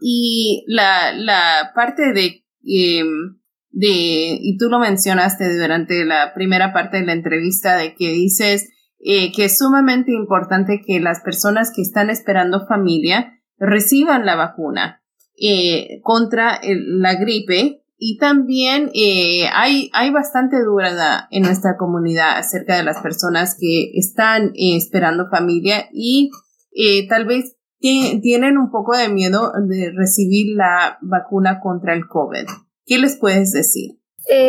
y 0.00 0.64
la, 0.66 1.12
la 1.12 1.70
parte 1.74 2.12
de, 2.12 2.44
em, 2.64 3.38
de, 3.70 4.36
y 4.40 4.56
tú 4.58 4.68
lo 4.68 4.80
mencionaste 4.80 5.56
durante 5.56 6.04
la 6.04 6.34
primera 6.34 6.72
parte 6.72 6.98
de 6.98 7.06
la 7.06 7.12
entrevista, 7.12 7.76
de 7.76 7.94
que 7.94 8.08
dices 8.08 8.68
eh, 8.98 9.30
que 9.32 9.44
es 9.44 9.58
sumamente 9.58 10.12
importante 10.12 10.82
que 10.84 10.98
las 10.98 11.20
personas 11.20 11.72
que 11.74 11.82
están 11.82 12.10
esperando 12.10 12.66
familia 12.66 13.40
reciban 13.56 14.26
la 14.26 14.34
vacuna 14.34 15.02
eh, 15.40 16.00
contra 16.02 16.60
la 16.62 17.14
gripe 17.14 17.83
y 18.06 18.18
también 18.18 18.90
eh, 18.92 19.48
hay, 19.54 19.88
hay 19.94 20.12
bastante 20.12 20.62
duda 20.62 21.26
en 21.30 21.42
nuestra 21.42 21.78
comunidad 21.78 22.36
acerca 22.36 22.76
de 22.76 22.82
las 22.82 23.00
personas 23.00 23.56
que 23.58 23.92
están 23.94 24.48
eh, 24.48 24.76
esperando 24.76 25.30
familia 25.30 25.88
y 25.90 26.30
eh, 26.72 27.08
tal 27.08 27.24
vez 27.24 27.56
tienen 27.80 28.58
un 28.58 28.70
poco 28.70 28.94
de 28.94 29.08
miedo 29.08 29.52
de 29.68 29.90
recibir 29.96 30.54
la 30.54 30.98
vacuna 31.00 31.60
contra 31.62 31.94
el 31.94 32.06
COVID. 32.06 32.44
¿Qué 32.84 32.98
les 32.98 33.18
puedes 33.18 33.52
decir? 33.52 33.92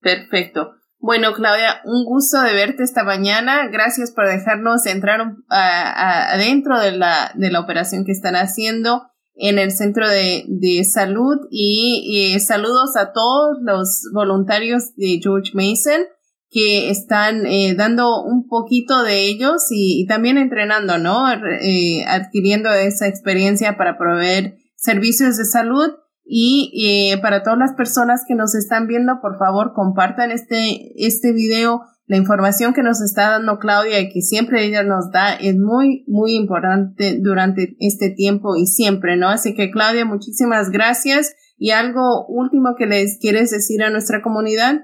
Perfecto. 0.00 0.72
Bueno, 1.00 1.34
Claudia, 1.34 1.82
un 1.84 2.04
gusto 2.04 2.40
de 2.40 2.54
verte 2.54 2.82
esta 2.82 3.04
mañana. 3.04 3.68
Gracias 3.68 4.10
por 4.10 4.26
dejarnos 4.26 4.86
entrar 4.86 5.20
adentro 5.48 6.80
de 6.80 6.92
la, 6.92 7.30
de 7.34 7.50
la 7.50 7.60
operación 7.60 8.06
que 8.06 8.12
están 8.12 8.36
haciendo 8.36 9.10
en 9.38 9.58
el 9.58 9.70
centro 9.70 10.08
de, 10.08 10.44
de 10.48 10.84
salud 10.84 11.36
y, 11.50 12.36
saludos 12.40 12.96
a 12.96 13.12
todos 13.12 13.58
los 13.62 14.02
voluntarios 14.12 14.94
de 14.96 15.20
George 15.22 15.52
Mason 15.54 16.02
que 16.50 16.90
están 16.90 17.46
eh, 17.46 17.74
dando 17.76 18.22
un 18.22 18.48
poquito 18.48 19.02
de 19.02 19.26
ellos 19.26 19.66
y, 19.70 20.06
también 20.06 20.38
entrenando, 20.38 20.98
¿no? 20.98 21.30
Eh, 21.30 22.04
adquiriendo 22.06 22.72
esa 22.72 23.06
experiencia 23.06 23.76
para 23.76 23.98
proveer 23.98 24.56
servicios 24.76 25.36
de 25.36 25.44
salud 25.44 25.90
y 26.24 27.12
eh, 27.12 27.18
para 27.18 27.42
todas 27.42 27.58
las 27.58 27.74
personas 27.74 28.24
que 28.26 28.34
nos 28.34 28.54
están 28.54 28.86
viendo, 28.86 29.20
por 29.20 29.38
favor, 29.38 29.72
compartan 29.74 30.30
este, 30.30 30.92
este 30.96 31.32
video 31.32 31.82
la 32.08 32.16
información 32.16 32.72
que 32.72 32.82
nos 32.82 33.02
está 33.02 33.30
dando 33.32 33.58
Claudia 33.58 34.00
y 34.00 34.08
que 34.08 34.22
siempre 34.22 34.64
ella 34.64 34.82
nos 34.82 35.12
da 35.12 35.34
es 35.34 35.56
muy, 35.58 36.04
muy 36.08 36.34
importante 36.34 37.18
durante 37.20 37.76
este 37.80 38.10
tiempo 38.10 38.56
y 38.56 38.66
siempre, 38.66 39.16
¿no? 39.18 39.28
Así 39.28 39.54
que 39.54 39.70
Claudia, 39.70 40.06
muchísimas 40.06 40.70
gracias. 40.70 41.36
¿Y 41.58 41.70
algo 41.72 42.26
último 42.28 42.76
que 42.78 42.86
les 42.86 43.18
quieres 43.20 43.50
decir 43.50 43.82
a 43.82 43.90
nuestra 43.90 44.22
comunidad? 44.22 44.80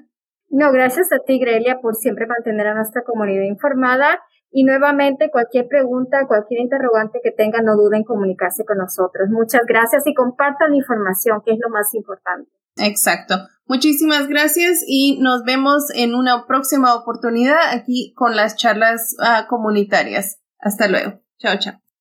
No, 0.50 0.70
gracias 0.70 1.12
a 1.12 1.18
ti, 1.26 1.38
Grelia, 1.38 1.80
por 1.80 1.94
siempre 1.94 2.26
mantener 2.26 2.66
a 2.66 2.74
nuestra 2.74 3.02
comunidad 3.04 3.44
informada. 3.44 4.20
Y 4.50 4.64
nuevamente, 4.64 5.30
cualquier 5.30 5.66
pregunta, 5.66 6.26
cualquier 6.28 6.60
interrogante 6.60 7.20
que 7.22 7.32
tengan, 7.32 7.64
no 7.64 7.74
duden 7.74 8.00
en 8.00 8.04
comunicarse 8.04 8.64
con 8.64 8.78
nosotros. 8.78 9.30
Muchas 9.30 9.62
gracias 9.66 10.06
y 10.06 10.14
compartan 10.14 10.72
la 10.72 10.76
información, 10.76 11.40
que 11.44 11.52
es 11.52 11.58
lo 11.60 11.70
más 11.70 11.92
importante. 11.94 12.50
Exacto. 12.76 13.34
Muchísimas 13.66 14.28
gracias 14.28 14.84
y 14.86 15.18
nos 15.20 15.44
vemos 15.44 15.84
en 15.94 16.14
una 16.14 16.46
próxima 16.46 16.94
oportunidad 16.94 17.70
aquí 17.70 18.12
con 18.14 18.36
las 18.36 18.56
charlas 18.56 19.16
ah, 19.20 19.46
comunitarias. 19.48 20.38
Hasta 20.58 20.88
luego. 20.88 21.20
Chao, 21.38 21.58
chao. 21.58 21.83